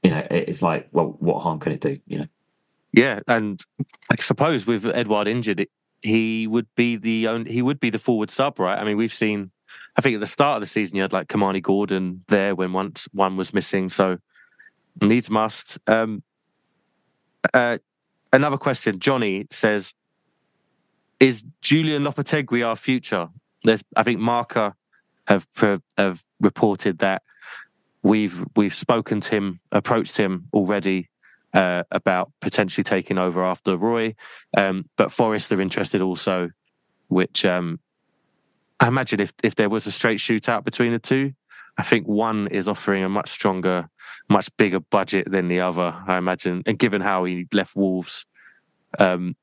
[0.03, 1.99] you know it's like, well, what harm can it do?
[2.07, 2.27] You know.
[2.93, 3.63] Yeah, and
[4.11, 5.67] I suppose with Edouard injured,
[6.03, 8.79] he would be the only, he would be the forward sub, right?
[8.79, 9.51] I mean, we've seen
[9.97, 12.73] I think at the start of the season you had like Kimani Gordon there when
[12.73, 13.89] once one was missing.
[13.89, 14.19] So
[15.01, 15.79] needs must.
[15.89, 16.23] Um,
[17.53, 17.79] uh,
[18.33, 19.01] another question.
[19.01, 19.93] Johnny says,
[21.19, 23.29] "Is Julian Lopetegui our future?"
[23.65, 24.77] There's, I think, Marca
[25.27, 25.49] have
[25.97, 27.23] have reported that
[28.03, 31.09] we've we've spoken to him, approached him already
[31.55, 34.15] uh, about potentially taking over after Roy,
[34.57, 36.51] um, but Forest are interested also,
[37.09, 37.81] which um,
[38.81, 41.33] I imagine if if there was a straight shootout between the two,
[41.77, 43.89] I think one is offering a much stronger,
[44.29, 45.95] much bigger budget than the other.
[46.07, 48.27] I imagine, and given how he left Wolves,
[48.99, 49.37] um,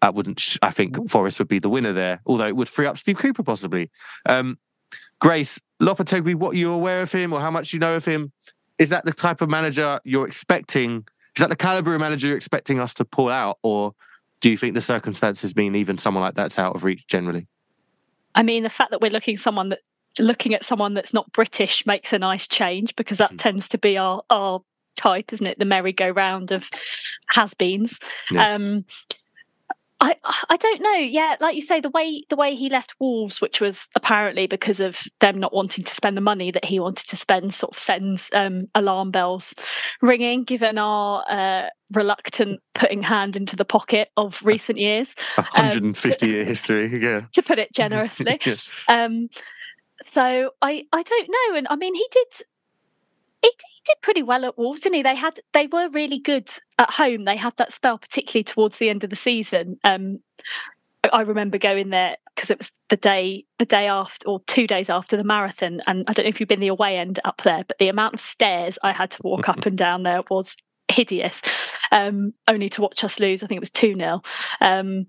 [0.00, 0.40] I wouldn't.
[0.40, 2.20] Sh- I think Forest would be the winner there.
[2.26, 3.90] Although it would free up Steve Cooper possibly.
[4.28, 4.58] Um,
[5.20, 8.32] Grace Lopetegui, what are you aware of him, or how much you know of him?
[8.78, 11.06] Is that the type of manager you're expecting?
[11.36, 13.94] Is that the caliber of manager you're expecting us to pull out, or
[14.40, 17.46] do you think the circumstances mean even someone like that's out of reach generally?
[18.34, 19.80] I mean, the fact that we're looking someone that
[20.18, 23.38] looking at someone that's not British makes a nice change because that mm.
[23.38, 24.60] tends to be our our
[24.96, 25.58] type, isn't it?
[25.58, 26.68] The merry-go-round of
[27.30, 27.98] has-beens.
[28.30, 28.54] Yeah.
[28.54, 28.84] Um,
[30.00, 30.16] I
[30.48, 30.94] I don't know.
[30.94, 34.80] Yeah, like you say, the way the way he left Wolves, which was apparently because
[34.80, 37.78] of them not wanting to spend the money that he wanted to spend, sort of
[37.78, 39.54] sends um, alarm bells
[40.00, 40.44] ringing.
[40.44, 46.26] Given our uh, reluctant putting hand into the pocket of recent years, 150 um, to,
[46.26, 48.38] year history, yeah, to put it generously.
[48.46, 48.72] yes.
[48.88, 49.28] um,
[50.00, 52.26] so I I don't know, and I mean he did
[53.42, 55.02] he, he, did pretty well at Wolves, didn't he?
[55.02, 57.24] They had they were really good at home.
[57.24, 59.78] They had that spell, particularly towards the end of the season.
[59.84, 60.20] Um,
[61.12, 64.90] I remember going there because it was the day the day after or two days
[64.90, 67.64] after the marathon, and I don't know if you've been the away end up there,
[67.66, 70.56] but the amount of stairs I had to walk up and down there was
[70.88, 71.40] hideous.
[71.92, 73.42] Um, only to watch us lose.
[73.42, 74.22] I think it was two 0
[74.60, 75.06] um,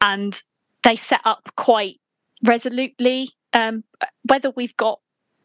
[0.00, 0.42] and
[0.82, 2.00] they set up quite
[2.42, 3.84] resolutely um,
[4.24, 5.00] whether we've got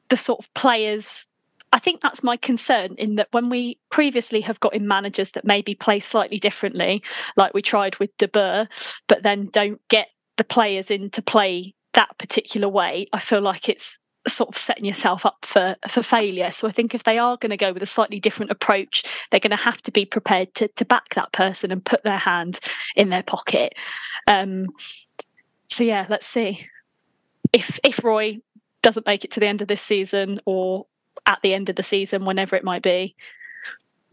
[0.10, 1.26] the sort of players.
[1.74, 5.46] I think that's my concern in that when we previously have got in managers that
[5.46, 7.04] maybe play slightly differently,
[7.36, 8.68] like we tried with De Boer,
[9.08, 10.08] but then don't get
[10.38, 13.98] the players in to play that particular way, I feel like it's
[14.28, 16.52] sort of setting yourself up for for failure.
[16.52, 19.40] So I think if they are going to go with a slightly different approach, they're
[19.40, 22.60] going to have to be prepared to to back that person and put their hand
[22.96, 23.74] in their pocket.
[24.28, 24.68] Um,
[25.70, 26.68] so yeah, let's see
[27.54, 28.40] if if Roy
[28.82, 30.86] doesn't make it to the end of this season or
[31.28, 33.16] at the end of the season, whenever it might be.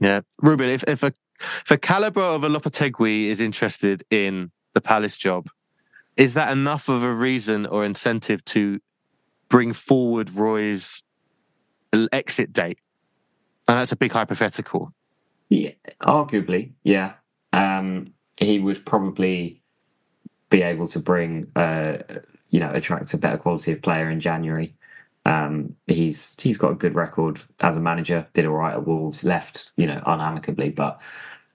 [0.00, 4.80] Yeah, Reuben, if if a if a caliber of a Lopetegui is interested in the
[4.80, 5.48] Palace job,
[6.16, 8.80] is that enough of a reason or incentive to
[9.48, 11.02] bring forward Roy's
[12.12, 12.78] exit date?
[13.66, 14.92] And that's a big hypothetical.
[15.48, 15.70] Yeah,
[16.02, 17.14] arguably, yeah.
[17.52, 19.62] Um, he would probably
[20.50, 21.98] be able to bring, uh,
[22.50, 24.74] you know, attract a better quality of player in January.
[25.26, 28.26] Um, he's he's got a good record as a manager.
[28.32, 29.24] Did all right at Wolves.
[29.24, 31.00] Left, you know, unamicably, but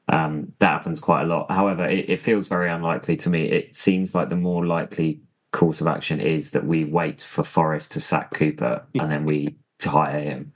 [0.07, 1.51] um, that happens quite a lot.
[1.51, 3.43] However, it, it feels very unlikely to me.
[3.43, 7.91] It seems like the more likely course of action is that we wait for Forest
[7.93, 10.53] to sack Cooper and then we hire him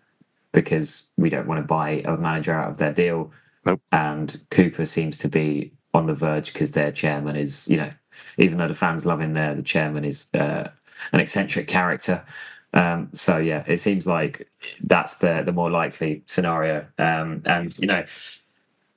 [0.52, 3.32] because we don't want to buy a manager out of their deal.
[3.66, 3.82] Nope.
[3.92, 7.92] And Cooper seems to be on the verge because their chairman is, you know,
[8.38, 10.70] even though the fans love him there, the chairman is uh,
[11.12, 12.24] an eccentric character.
[12.74, 14.50] Um, so yeah, it seems like
[14.84, 16.88] that's the the more likely scenario.
[16.98, 18.04] Um, and you know,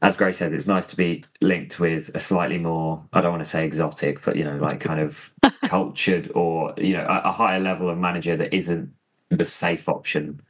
[0.02, 3.44] as Gray said, it's nice to be linked with a slightly more, I don't want
[3.44, 7.32] to say exotic, but, you know, like kind of cultured or, you know, a, a,
[7.32, 8.92] higher level of manager that isn't
[9.30, 10.40] the safe option.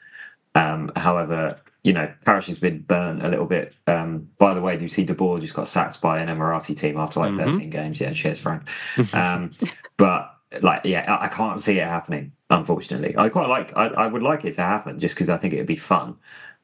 [0.57, 3.77] Um, however, you know, Parish has been burnt a little bit.
[3.87, 6.77] Um, by the way, do you see De Boer just got sacked by an Emirati
[6.77, 7.51] team after like mm-hmm.
[7.51, 8.01] 13 games?
[8.01, 8.63] Yeah, cheers, Frank.
[9.13, 9.53] Um,
[9.97, 13.15] but like, yeah, I, can't see it happening, unfortunately.
[13.17, 15.59] I quite like, I, I would like it to happen just because I think it
[15.59, 16.17] would be fun.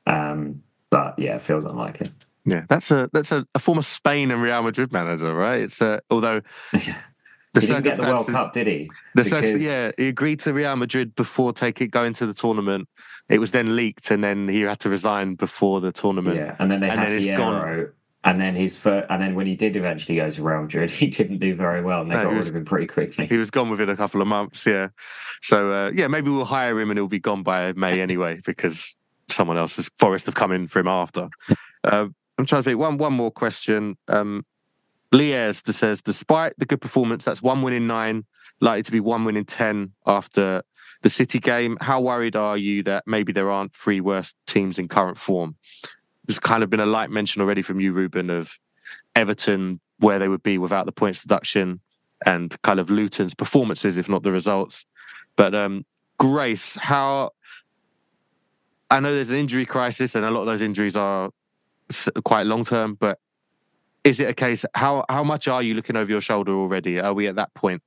[0.06, 2.12] Um, but yeah, it feels unlikely.
[2.44, 5.60] Yeah, that's a that's a, a former Spain and Real Madrid manager, right?
[5.60, 6.40] It's a, although
[6.72, 6.98] yeah.
[7.54, 8.90] the he didn't get the World Cup, did he?
[9.14, 9.62] The because...
[9.62, 12.88] yeah, he agreed to Real Madrid before taking it going to the tournament.
[13.28, 16.36] It was then leaked, and then he had to resign before the tournament.
[16.36, 17.92] Yeah, and then they and had then Hierro,
[18.24, 21.08] and then his first, and then when he did eventually go to Real Madrid, he
[21.08, 23.26] didn't do very well, and they no, got rid of him pretty quickly.
[23.26, 24.66] He was gone within a couple of months.
[24.66, 24.88] Yeah,
[25.42, 28.96] so uh, yeah, maybe we'll hire him, and he'll be gone by May anyway because
[29.28, 31.28] someone else's Forest have come in for him after.
[31.84, 32.06] Uh,
[32.38, 32.78] I'm trying to think.
[32.78, 33.96] One one more question.
[34.08, 34.44] Um,
[35.10, 38.24] Liers says, despite the good performance, that's one win in nine,
[38.60, 40.62] likely to be one win in ten after
[41.02, 41.76] the City game.
[41.80, 45.56] How worried are you that maybe there aren't three worst teams in current form?
[46.26, 48.58] There's kind of been a light mention already from you, Reuben, of
[49.16, 51.80] Everton where they would be without the points deduction,
[52.26, 54.84] and kind of Luton's performances, if not the results.
[55.36, 55.84] But um,
[56.18, 57.30] Grace, how
[58.90, 61.30] I know there's an injury crisis, and a lot of those injuries are
[62.24, 63.18] quite long term, but
[64.04, 67.00] is it a case how how much are you looking over your shoulder already?
[67.00, 67.82] Are we at that point?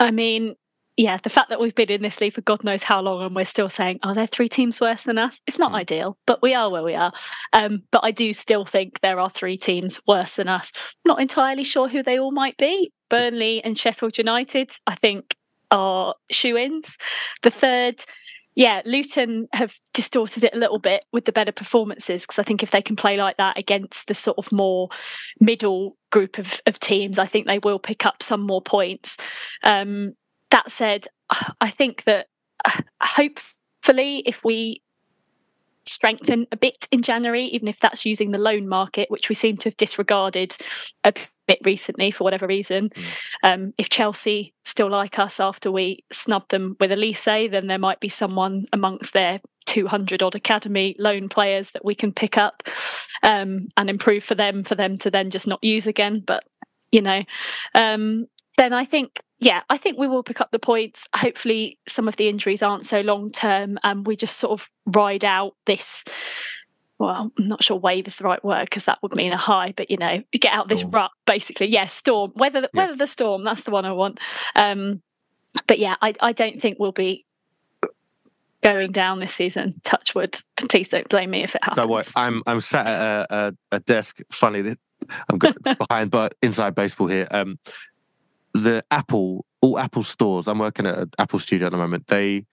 [0.00, 0.54] I mean,
[0.98, 3.34] yeah, the fact that we've been in this league for God knows how long and
[3.34, 5.40] we're still saying, are there three teams worse than us?
[5.46, 5.76] It's not mm.
[5.76, 7.12] ideal, but we are where we are.
[7.52, 10.72] Um, but I do still think there are three teams worse than us.
[11.04, 12.92] Not entirely sure who they all might be.
[13.08, 15.36] Burnley and Sheffield United, I think,
[15.70, 16.96] are shoe ins.
[17.42, 18.02] The third,
[18.56, 22.64] yeah, Luton have distorted it a little bit with the better performances because I think
[22.64, 24.88] if they can play like that against the sort of more
[25.38, 29.16] middle group of, of teams, I think they will pick up some more points.
[29.62, 30.14] Um,
[30.50, 31.06] that said,
[31.60, 32.28] I think that
[32.64, 34.82] uh, hopefully, if we
[35.86, 39.56] strengthen a bit in January, even if that's using the loan market, which we seem
[39.58, 40.56] to have disregarded
[41.04, 41.12] a
[41.46, 42.90] bit recently for whatever reason.
[42.90, 43.04] Mm.
[43.42, 48.00] Um, if Chelsea still like us after we snub them with Olise, then there might
[48.00, 52.62] be someone amongst their 200 odd academy loan players that we can pick up
[53.22, 56.22] um, and improve for them, for them to then just not use again.
[56.24, 56.44] But,
[56.92, 57.24] you know,
[57.74, 58.26] um,
[58.58, 61.08] then I think yeah, I think we will pick up the points.
[61.14, 65.24] Hopefully, some of the injuries aren't so long term, and we just sort of ride
[65.24, 66.04] out this
[66.98, 69.72] well, I'm not sure wave is the right word because that would mean a high,
[69.76, 70.68] but you know, get out storm.
[70.68, 71.68] this rut basically.
[71.68, 72.32] Yeah, storm.
[72.34, 72.82] Weather the, yeah.
[72.82, 73.44] weather the storm.
[73.44, 74.18] That's the one I want.
[74.56, 75.02] Um,
[75.66, 77.24] but yeah, I, I don't think we'll be
[78.62, 79.80] going down this season.
[79.84, 80.40] Touchwood.
[80.56, 81.76] Please don't blame me if it happens.
[81.76, 82.04] Don't worry.
[82.16, 83.34] I'm I'm sat at a,
[83.70, 84.18] a, a desk.
[84.32, 84.74] Funny,
[85.30, 87.28] I'm behind, but inside baseball here.
[87.30, 87.60] Um,
[88.58, 90.48] the Apple, all Apple stores.
[90.48, 92.06] I'm working at an Apple studio at the moment.
[92.06, 92.44] They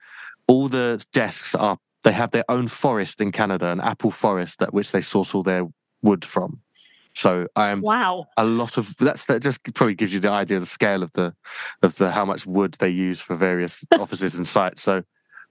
[0.48, 4.72] all the desks are they have their own forest in Canada, an apple forest that
[4.72, 5.66] which they source all their
[6.02, 6.60] wood from.
[7.16, 8.26] So I am wow.
[8.36, 11.10] a lot of that's that just probably gives you the idea of the scale of
[11.12, 11.34] the
[11.82, 14.82] of the how much wood they use for various offices and sites.
[14.82, 15.02] So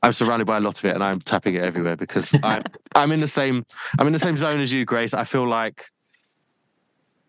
[0.02, 2.64] I'm surrounded by a lot of it and I'm tapping it everywhere because I'm
[2.96, 3.66] I'm in the same
[4.00, 5.14] I'm in the same zone as you, Grace.
[5.14, 5.86] I feel like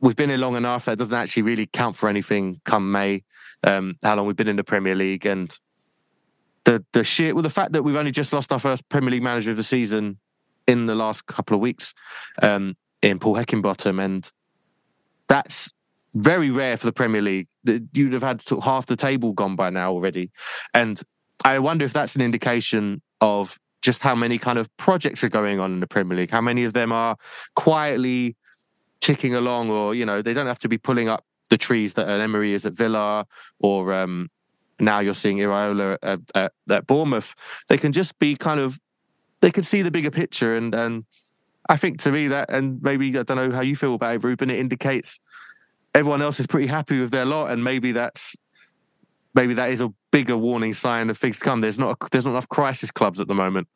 [0.01, 3.23] we've been here long enough that doesn't actually really count for anything come May.
[3.65, 5.57] Um, how long we've been in the Premier League and
[6.65, 9.23] the the sheer well the fact that we've only just lost our first Premier League
[9.23, 10.19] manager of the season
[10.67, 11.95] in the last couple of weeks
[12.43, 14.31] um, in Paul Heckingbottom and
[15.29, 15.71] that's
[16.15, 17.49] very rare for the Premier League.
[17.65, 20.31] That You'd have had sort of half the table gone by now already,
[20.75, 21.01] and
[21.45, 25.61] I wonder if that's an indication of just how many kind of projects are going
[25.61, 26.31] on in the Premier League.
[26.31, 27.17] How many of them are
[27.55, 28.37] quietly
[29.07, 32.09] ticking along, or you know, they don't have to be pulling up the trees that
[32.09, 33.25] Emery is at Villa,
[33.61, 34.29] or um,
[34.81, 37.33] now you're seeing Iraola at, at, at Bournemouth.
[37.69, 38.81] They can just be kind of,
[39.43, 41.05] they can see the bigger picture, and and
[41.69, 44.25] I think to me that, and maybe I don't know how you feel about it,
[44.25, 44.51] Reuben.
[44.51, 45.21] It indicates
[45.95, 48.35] everyone else is pretty happy with their lot, and maybe that's
[49.35, 51.61] maybe that is a bigger warning sign of things to come.
[51.61, 53.69] There's not a, there's not enough crisis clubs at the moment.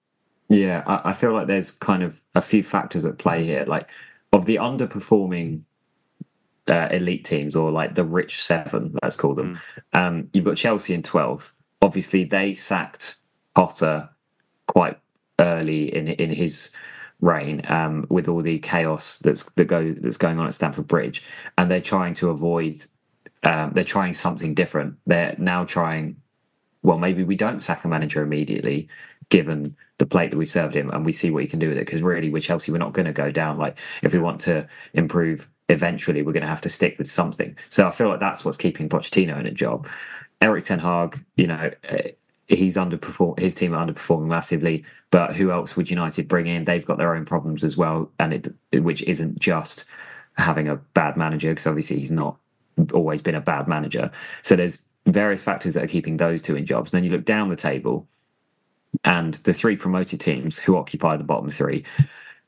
[0.48, 3.64] Yeah, I, I, feel like there's kind of a few factors at play here.
[3.68, 3.86] Like
[4.32, 5.62] of the underperforming
[6.68, 9.60] uh, elite teams, or like the rich seven, let's call them.
[9.94, 10.00] Mm.
[10.00, 11.52] Um, you've got Chelsea in 12th.
[11.82, 13.16] Obviously, they sacked
[13.54, 14.08] Potter
[14.66, 14.98] quite
[15.40, 16.70] early in in his
[17.20, 21.22] reign um, with all the chaos that's that go that's going on at Stamford Bridge,
[21.58, 22.84] and they're trying to avoid.
[23.42, 24.96] Um, they're trying something different.
[25.06, 26.16] They're now trying.
[26.82, 28.88] Well, maybe we don't sack a manager immediately,
[29.28, 31.76] given the plate that we've served him, and we see what he can do with
[31.76, 31.86] it.
[31.86, 33.58] Because really, with Chelsea, we're not going to go down.
[33.58, 37.56] Like if we want to improve, eventually, we're going to have to stick with something.
[37.68, 39.86] So I feel like that's what's keeping Pochettino in a job.
[40.40, 42.12] Erik ten Hag, you know, eh,
[42.48, 43.38] he's underperformed.
[43.38, 44.84] His team are underperforming massively.
[45.10, 46.64] But who else would United bring in?
[46.64, 49.84] They've got their own problems as well, and it which isn't just
[50.36, 52.38] having a bad manager because obviously he's not
[52.94, 54.10] always been a bad manager.
[54.42, 56.92] So there's various factors that are keeping those two in jobs.
[56.92, 58.08] And then you look down the table,
[59.04, 61.84] and the three promoted teams who occupy the bottom three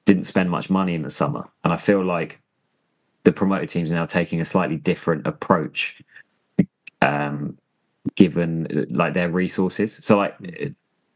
[0.04, 2.40] didn't spend much money in the summer, and I feel like
[3.24, 6.02] the promoted teams are now taking a slightly different approach
[7.00, 7.56] um,
[8.16, 9.98] given like their resources.
[10.02, 10.36] So like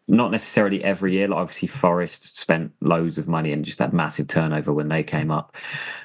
[0.08, 1.28] not necessarily every year.
[1.28, 5.30] Like obviously, Forest spent loads of money and just had massive turnover when they came
[5.30, 5.56] up.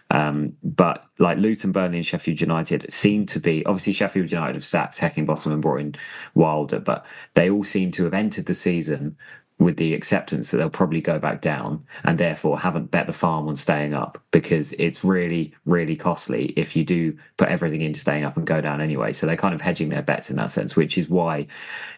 [0.09, 4.65] Um, but like Luton, Burnley, and Sheffield United seem to be obviously Sheffield United have
[4.65, 5.95] sacked Heckingbottom and brought in
[6.33, 9.15] Wilder, but they all seem to have entered the season
[9.61, 13.47] with the acceptance that they'll probably go back down and therefore haven't bet the farm
[13.47, 18.23] on staying up because it's really, really costly if you do put everything into staying
[18.23, 19.13] up and go down anyway.
[19.13, 21.45] So they're kind of hedging their bets in that sense, which is why,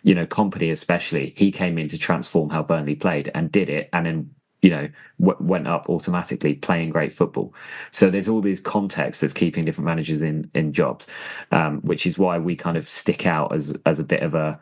[0.04, 3.90] you know, Kompany especially, he came in to transform how Burnley played and did it
[3.94, 4.30] and then
[4.62, 4.88] you know
[5.20, 7.54] w- went up automatically playing great football
[7.92, 11.06] so there's all these context that's keeping different managers in in jobs
[11.52, 14.58] um, which is why we kind of stick out as as a bit of a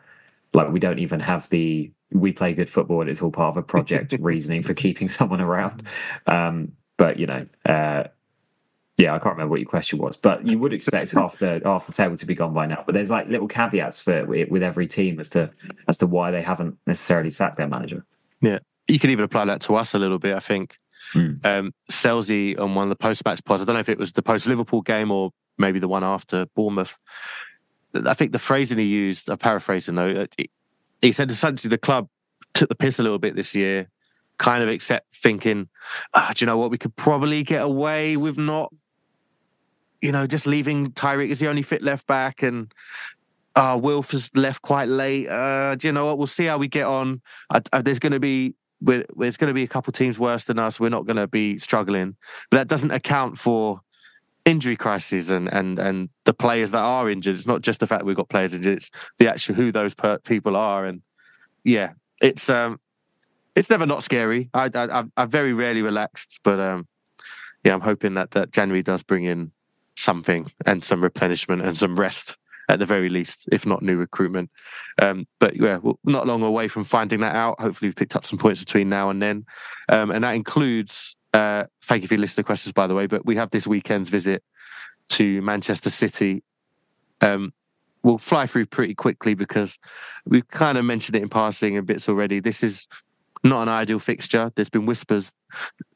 [0.54, 3.56] like we don't even have the we play good football and it's all part of
[3.56, 5.82] a project reasoning for keeping someone around.
[6.26, 8.04] Um, but you know, uh,
[8.98, 11.86] yeah, I can't remember what your question was, but you would expect half the half
[11.86, 12.82] the table to be gone by now.
[12.84, 15.50] But there's like little caveats for with every team as to
[15.88, 18.04] as to why they haven't necessarily sacked their manager.
[18.40, 18.58] Yeah,
[18.88, 20.34] you can even apply that to us a little bit.
[20.34, 20.78] I think
[21.14, 21.44] mm.
[21.44, 23.62] um, Selzy on one of the post match pods.
[23.62, 26.46] I don't know if it was the post Liverpool game or maybe the one after
[26.54, 26.98] Bournemouth.
[28.06, 30.26] I think the phrasing he used, I'm paraphrasing though,
[31.02, 32.08] he said essentially the club
[32.54, 33.90] took the piss a little bit this year,
[34.38, 35.68] kind of except thinking,
[36.14, 38.72] ah, do you know what, we could probably get away with not,
[40.00, 42.72] you know, just leaving Tyrick as the only fit left back and
[43.54, 45.28] uh, Wilf has left quite late.
[45.28, 46.18] Uh, do you know what?
[46.18, 47.20] We'll see how we get on.
[47.50, 50.58] I, I, there's going to be there's going to be a couple teams worse than
[50.58, 50.80] us.
[50.80, 52.16] We're not going to be struggling,
[52.50, 53.80] but that doesn't account for
[54.44, 57.34] injury crises and and and the players that are injured.
[57.34, 60.18] It's not just the fact we've got players injured; it's the actual who those per-
[60.18, 60.84] people are.
[60.84, 61.02] And
[61.64, 62.80] yeah, it's um,
[63.54, 64.50] it's never not scary.
[64.54, 66.86] I I I'm very rarely relaxed, but um,
[67.64, 69.52] yeah, I'm hoping that that January does bring in
[69.96, 72.36] something and some replenishment and some rest
[72.68, 74.50] at the very least, if not new recruitment.
[75.00, 77.60] Um, but yeah, we're not long away from finding that out.
[77.60, 79.44] Hopefully, we've picked up some points between now and then,
[79.88, 83.06] um, and that includes uh, thank you for your list of questions, by the way.
[83.06, 84.42] But we have this weekend's visit
[85.10, 86.42] to Manchester City.
[87.20, 87.52] Um,
[88.02, 89.78] we'll fly through pretty quickly because
[90.26, 92.40] we've kind of mentioned it in passing in bits already.
[92.40, 92.86] This is
[93.44, 94.52] not an ideal fixture.
[94.54, 95.32] There's been whispers,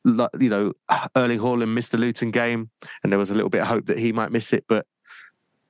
[0.04, 0.72] you know,
[1.16, 2.70] Erling Haaland missed the Luton game,
[3.02, 4.86] and there was a little bit of hope that he might miss it, but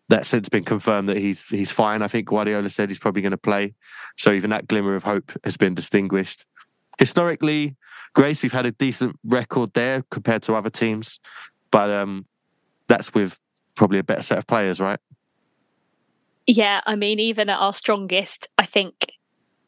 [0.09, 2.01] that's since been confirmed that he's he's fine.
[2.01, 3.75] I think Guardiola said he's probably going to play,
[4.17, 6.47] so even that glimmer of hope has been distinguished.
[6.99, 7.77] Historically,
[8.15, 11.21] Grace, we've had a decent record there compared to other teams,
[11.71, 12.27] but um,
[12.87, 13.41] that's with
[13.75, 15.01] probably a better set of players, right?
[16.47, 19.13] Yeah, I mean, even at our strongest, I think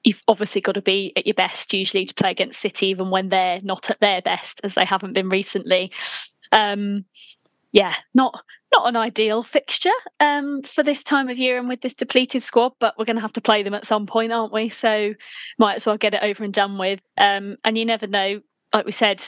[0.04, 3.28] you've obviously got to be at your best usually to play against City, even when
[3.28, 5.90] they're not at their best, as they haven't been recently.
[6.52, 7.04] Um,
[7.72, 8.42] yeah, not
[8.72, 9.90] not an ideal fixture
[10.20, 13.22] um, for this time of year and with this depleted squad, but we're going to
[13.22, 14.68] have to play them at some point, aren't we?
[14.68, 15.14] So
[15.58, 17.00] might as well get it over and done with.
[17.16, 18.40] Um, and you never know,
[18.72, 19.24] like we said,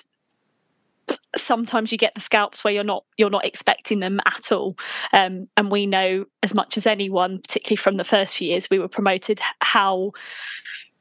[1.36, 4.76] sometimes you get the scalps where you're not you're not expecting them at all
[5.12, 8.78] um, and we know as much as anyone particularly from the first few years we
[8.78, 10.10] were promoted how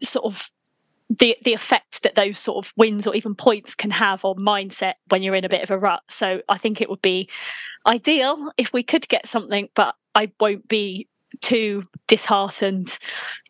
[0.02, 0.50] sort of
[1.10, 4.94] the the effect that those sort of wins or even points can have on mindset
[5.10, 6.04] when you're in a bit of a rut.
[6.08, 7.30] So I think it would be
[7.88, 11.08] ideal if we could get something, but I won't be
[11.42, 12.98] too disheartened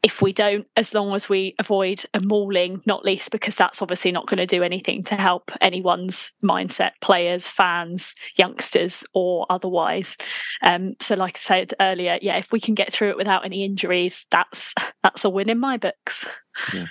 [0.03, 4.11] if we don't, as long as we avoid a mauling, not least because that's obviously
[4.11, 10.17] not going to do anything to help anyone's mindset, players, fans, youngsters, or otherwise.
[10.61, 13.63] Um, so, like I said earlier, yeah, if we can get through it without any
[13.63, 16.25] injuries, that's that's a win in my books.
[16.73, 16.87] Yeah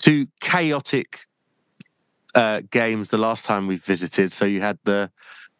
[0.00, 1.20] two chaotic
[2.34, 4.32] uh, games the last time we visited.
[4.32, 5.10] So you had the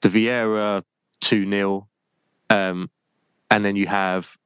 [0.01, 0.83] the Vieira
[1.21, 1.87] two 0
[2.49, 2.91] um,
[3.51, 4.37] and then you have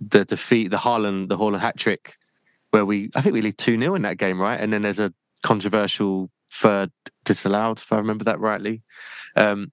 [0.00, 2.16] the defeat, the Haaland, the Haaland hat trick,
[2.70, 4.60] where we I think we lead two 0 in that game, right?
[4.60, 6.90] And then there's a controversial third
[7.24, 8.82] disallowed, if I remember that rightly.
[9.36, 9.72] Um,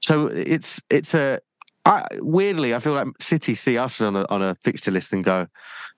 [0.00, 1.40] so it's it's a
[1.84, 5.24] I, weirdly, I feel like City see us on a on a fixture list and
[5.24, 5.46] go,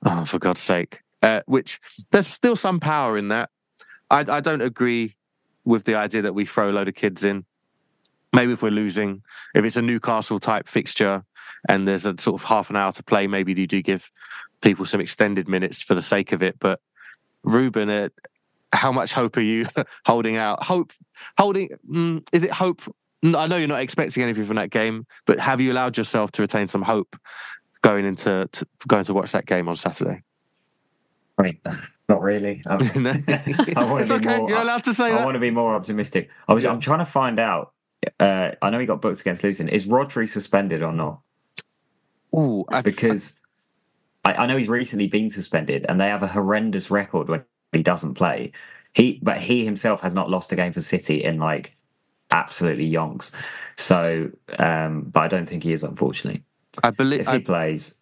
[0.04, 1.80] "Oh, for God's sake!" Uh, which
[2.12, 3.50] there's still some power in that.
[4.10, 5.16] I, I don't agree
[5.64, 7.44] with the idea that we throw a load of kids in.
[8.32, 9.22] Maybe if we're losing,
[9.54, 11.24] if it's a Newcastle type fixture
[11.68, 14.10] and there's a sort of half an hour to play, maybe you do give
[14.60, 16.58] people some extended minutes for the sake of it.
[16.58, 16.80] But
[17.42, 18.08] Reuben, uh,
[18.72, 19.66] how much hope are you
[20.04, 20.62] holding out?
[20.62, 20.92] Hope,
[21.36, 22.82] holding, mm, is it hope?
[23.24, 26.42] I know you're not expecting anything from that game, but have you allowed yourself to
[26.42, 27.16] retain some hope
[27.82, 30.22] going into to, going to watch that game on Saturday?
[31.38, 31.58] I mean,
[32.08, 32.62] not really.
[32.66, 34.38] I, I want to be okay.
[34.38, 34.48] more.
[34.48, 35.24] You're allowed to say I that.
[35.24, 36.30] want to be more optimistic.
[36.48, 36.64] I was.
[36.64, 36.70] Yeah.
[36.70, 37.72] I'm trying to find out.
[38.20, 39.68] Uh, I know he got booked against Luton.
[39.68, 41.20] Is Rodri suspended or not?
[42.32, 43.38] Oh, because
[44.24, 47.82] I, I know he's recently been suspended, and they have a horrendous record when he
[47.82, 48.52] doesn't play.
[48.94, 51.74] He, but he himself has not lost a game for City in like
[52.30, 53.30] absolutely yonks.
[53.76, 56.42] So, um, but I don't think he is, unfortunately.
[56.82, 57.94] I believe if he I, plays,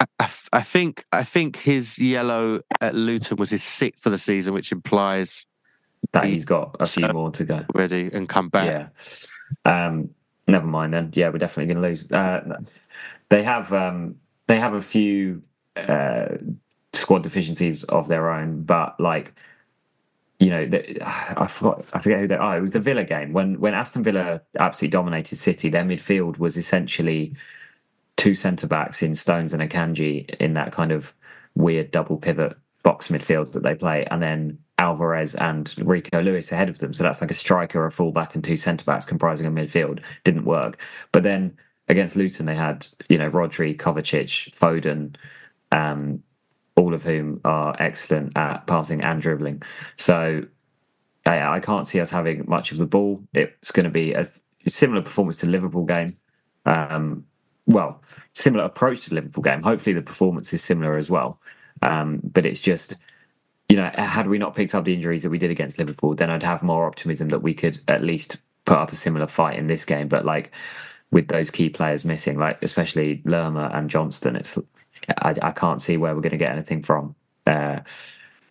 [0.00, 4.54] I, I, think I think his yellow at Luton was his sixth for the season,
[4.54, 5.46] which implies
[6.12, 8.92] that he's got a few more to go ready and come back.
[9.64, 9.86] Yeah.
[9.86, 10.10] Um,
[10.46, 11.10] never mind then.
[11.14, 12.10] Yeah, we're definitely going to lose.
[12.10, 12.58] Uh,
[13.30, 14.16] they have um,
[14.46, 15.42] they have a few
[15.76, 16.36] uh,
[16.92, 19.32] squad deficiencies of their own, but like
[20.38, 22.36] you know, the, I forgot I forget who they.
[22.36, 25.68] Oh, it was the Villa game when when Aston Villa absolutely dominated City.
[25.68, 27.34] Their midfield was essentially
[28.24, 31.12] two centre backs in Stones and Akanji in that kind of
[31.54, 36.70] weird double pivot box midfield that they play, and then Alvarez and Rico Lewis ahead
[36.70, 36.94] of them.
[36.94, 40.00] So that's like a striker, a fullback, and two centre backs comprising a midfield.
[40.24, 40.80] Didn't work.
[41.12, 41.58] But then
[41.90, 45.16] against Luton, they had you know Rodri, Kovacic, Foden,
[45.70, 46.22] um,
[46.76, 49.60] all of whom are excellent at passing and dribbling.
[49.96, 50.46] So
[51.26, 53.22] I, I can't see us having much of the ball.
[53.34, 54.30] It's going to be a
[54.66, 56.16] similar performance to Liverpool game.
[56.64, 57.26] Um,
[57.66, 58.02] well,
[58.32, 59.62] similar approach to the Liverpool game.
[59.62, 61.40] Hopefully, the performance is similar as well.
[61.82, 62.94] Um, but it's just,
[63.68, 66.30] you know, had we not picked up the injuries that we did against Liverpool, then
[66.30, 69.66] I'd have more optimism that we could at least put up a similar fight in
[69.66, 70.08] this game.
[70.08, 70.52] But like
[71.10, 74.58] with those key players missing, like especially Lerma and Johnstone, it's
[75.18, 77.14] I, I can't see where we're going to get anything from.
[77.46, 77.80] Uh,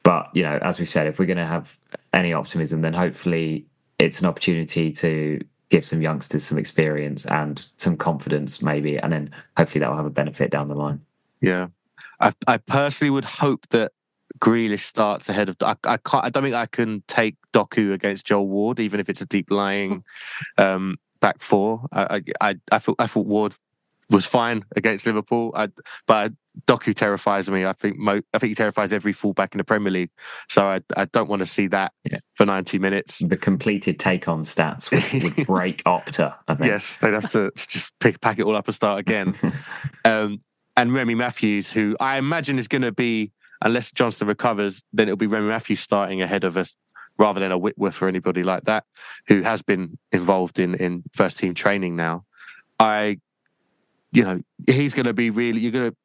[0.03, 1.77] but you know, as we've said, if we're going to have
[2.13, 3.65] any optimism, then hopefully
[3.99, 5.39] it's an opportunity to
[5.73, 10.05] give some youngsters some experience and some confidence, maybe, and then hopefully that will have
[10.05, 11.01] a benefit down the line.
[11.41, 11.69] Yeah,
[12.19, 13.91] I, I personally would hope that
[14.39, 15.55] Grealish starts ahead of.
[15.61, 16.25] I, I can't.
[16.25, 19.49] I don't think I can take Doku against Joel Ward, even if it's a deep
[19.49, 20.03] lying
[20.59, 21.87] um, back four.
[21.91, 23.55] I, I, I thought I thought Ward
[24.13, 25.51] was fine against Liverpool.
[25.55, 25.69] I,
[26.07, 26.31] but
[26.67, 27.65] Doku terrifies me.
[27.65, 30.11] I think Mo, I think he terrifies every fullback in the Premier League.
[30.47, 32.19] So I, I don't want to see that yeah.
[32.33, 33.19] for ninety minutes.
[33.19, 36.35] The completed take on stats would, would break Opta.
[36.61, 39.35] Yes, they'd have to just pick pack it all up and start again.
[40.05, 40.39] um,
[40.77, 43.31] and Remi Matthews, who I imagine is going to be,
[43.61, 46.75] unless Johnstone recovers, then it'll be Remi Matthews starting ahead of us
[47.17, 48.85] rather than a Whitworth or anybody like that,
[49.27, 52.25] who has been involved in in first team training now.
[52.79, 53.19] I
[54.13, 55.97] you know, he's going to be really, you're going to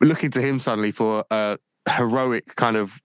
[0.00, 1.58] look into him suddenly for a
[1.88, 3.00] heroic kind of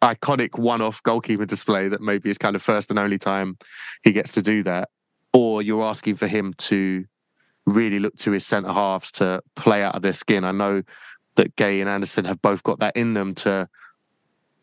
[0.00, 3.56] iconic one off goalkeeper display that maybe is kind of first and only time
[4.02, 4.88] he gets to do that.
[5.34, 7.04] or you're asking for him to
[7.66, 10.44] really look to his centre halves to play out of their skin.
[10.44, 10.82] I know
[11.34, 13.68] that Guéhi and Andersen have both got that in them to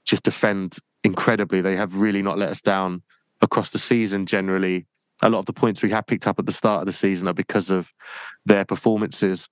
[0.05, 1.61] just defend incredibly.
[1.61, 3.03] They have really not let us down
[3.41, 4.88] across the season generally.
[5.22, 7.27] A lot of the points we have picked up at the start of the season
[7.27, 7.93] are because of
[8.45, 9.48] their performances.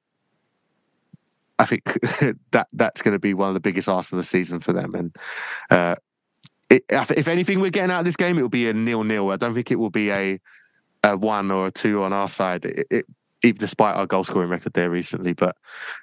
[1.58, 1.84] I think
[2.52, 4.96] that that's going to be one of the biggest asks of the season for them.
[4.96, 5.16] And
[5.70, 5.96] uh,
[6.70, 9.32] it, if anything, we're getting out of this game, it will be a nil-nil.
[9.32, 10.40] I don't think it will be a,
[11.04, 12.66] a one or a two on our side.
[12.66, 13.06] It, it,
[13.44, 15.56] even despite our goal scoring record there recently, but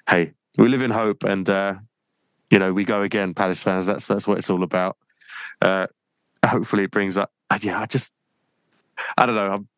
[0.08, 1.74] hey, we live in hope, and uh,
[2.50, 3.86] you know we go again, Palace fans.
[3.86, 4.96] That's that's what it's all about.
[5.60, 5.86] Uh,
[6.44, 7.30] hopefully, it brings up.
[7.60, 8.12] Yeah, I just
[9.16, 9.52] I don't know.
[9.52, 9.68] I'm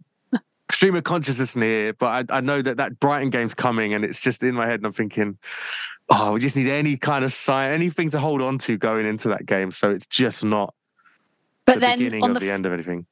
[0.70, 4.04] stream of consciousness in here, but I, I, know that that Brighton game's coming, and
[4.04, 5.38] it's just in my head, and I'm thinking,
[6.08, 9.28] oh, we just need any kind of sign, anything to hold on to going into
[9.28, 10.74] that game, so it's just not.
[11.66, 13.06] But the then beginning of the, the end of anything.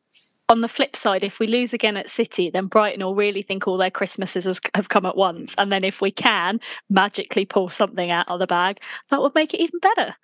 [0.48, 3.66] On the flip side, if we lose again at City, then Brighton will really think
[3.66, 7.68] all their Christmases has, have come at once, and then if we can magically pull
[7.68, 10.14] something out of the bag, that would make it even better.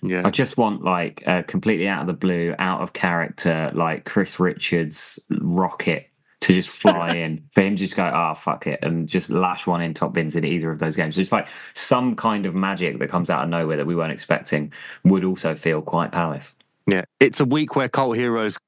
[0.00, 4.04] Yeah, I just want like uh, completely out of the blue, out of character, like
[4.04, 6.08] Chris Richards rocket
[6.42, 9.30] to just fly in for him to just go, ah, oh, fuck it, and just
[9.30, 11.16] lash one in top bins in either of those games.
[11.16, 14.12] So it's like some kind of magic that comes out of nowhere that we weren't
[14.12, 14.72] expecting
[15.02, 16.54] would also feel quite Palace.
[16.86, 18.58] Yeah, it's a week where cult heroes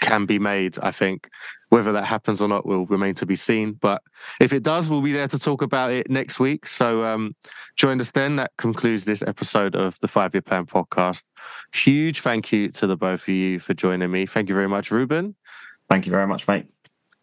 [0.00, 0.78] can be made.
[0.80, 1.28] I think
[1.68, 3.72] whether that happens or not will remain to be seen.
[3.72, 4.02] But
[4.40, 6.66] if it does, we'll be there to talk about it next week.
[6.68, 7.34] So um,
[7.76, 8.36] join us then.
[8.36, 11.24] That concludes this episode of the Five Year Plan podcast.
[11.72, 14.26] Huge thank you to the both of you for joining me.
[14.26, 15.34] Thank you very much, Reuben.
[15.90, 16.66] Thank you very much, mate.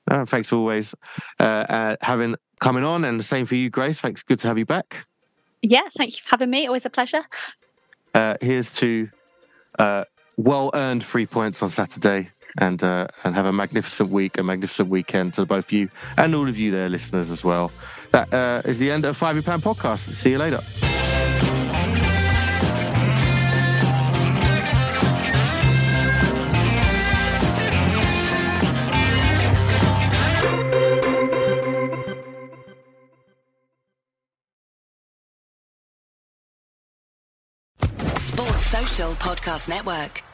[0.10, 0.94] Uh, thanks for always
[1.40, 4.00] uh, uh, having coming on, and the same for you, Grace.
[4.00, 5.06] Thanks, good to have you back.
[5.62, 6.68] Yeah, thank you for having me.
[6.68, 7.24] Always a pleasure.
[8.14, 9.10] Uh, here's to
[9.80, 10.06] uh,
[10.38, 14.90] well earned three points on Saturday, and uh, and have a magnificent week, a magnificent
[14.90, 17.72] weekend to both you and all of you there, listeners as well.
[18.11, 18.34] That
[18.65, 20.14] is the end of Five Plan podcast.
[20.14, 20.61] See you later.
[39.22, 40.31] Podcast Network.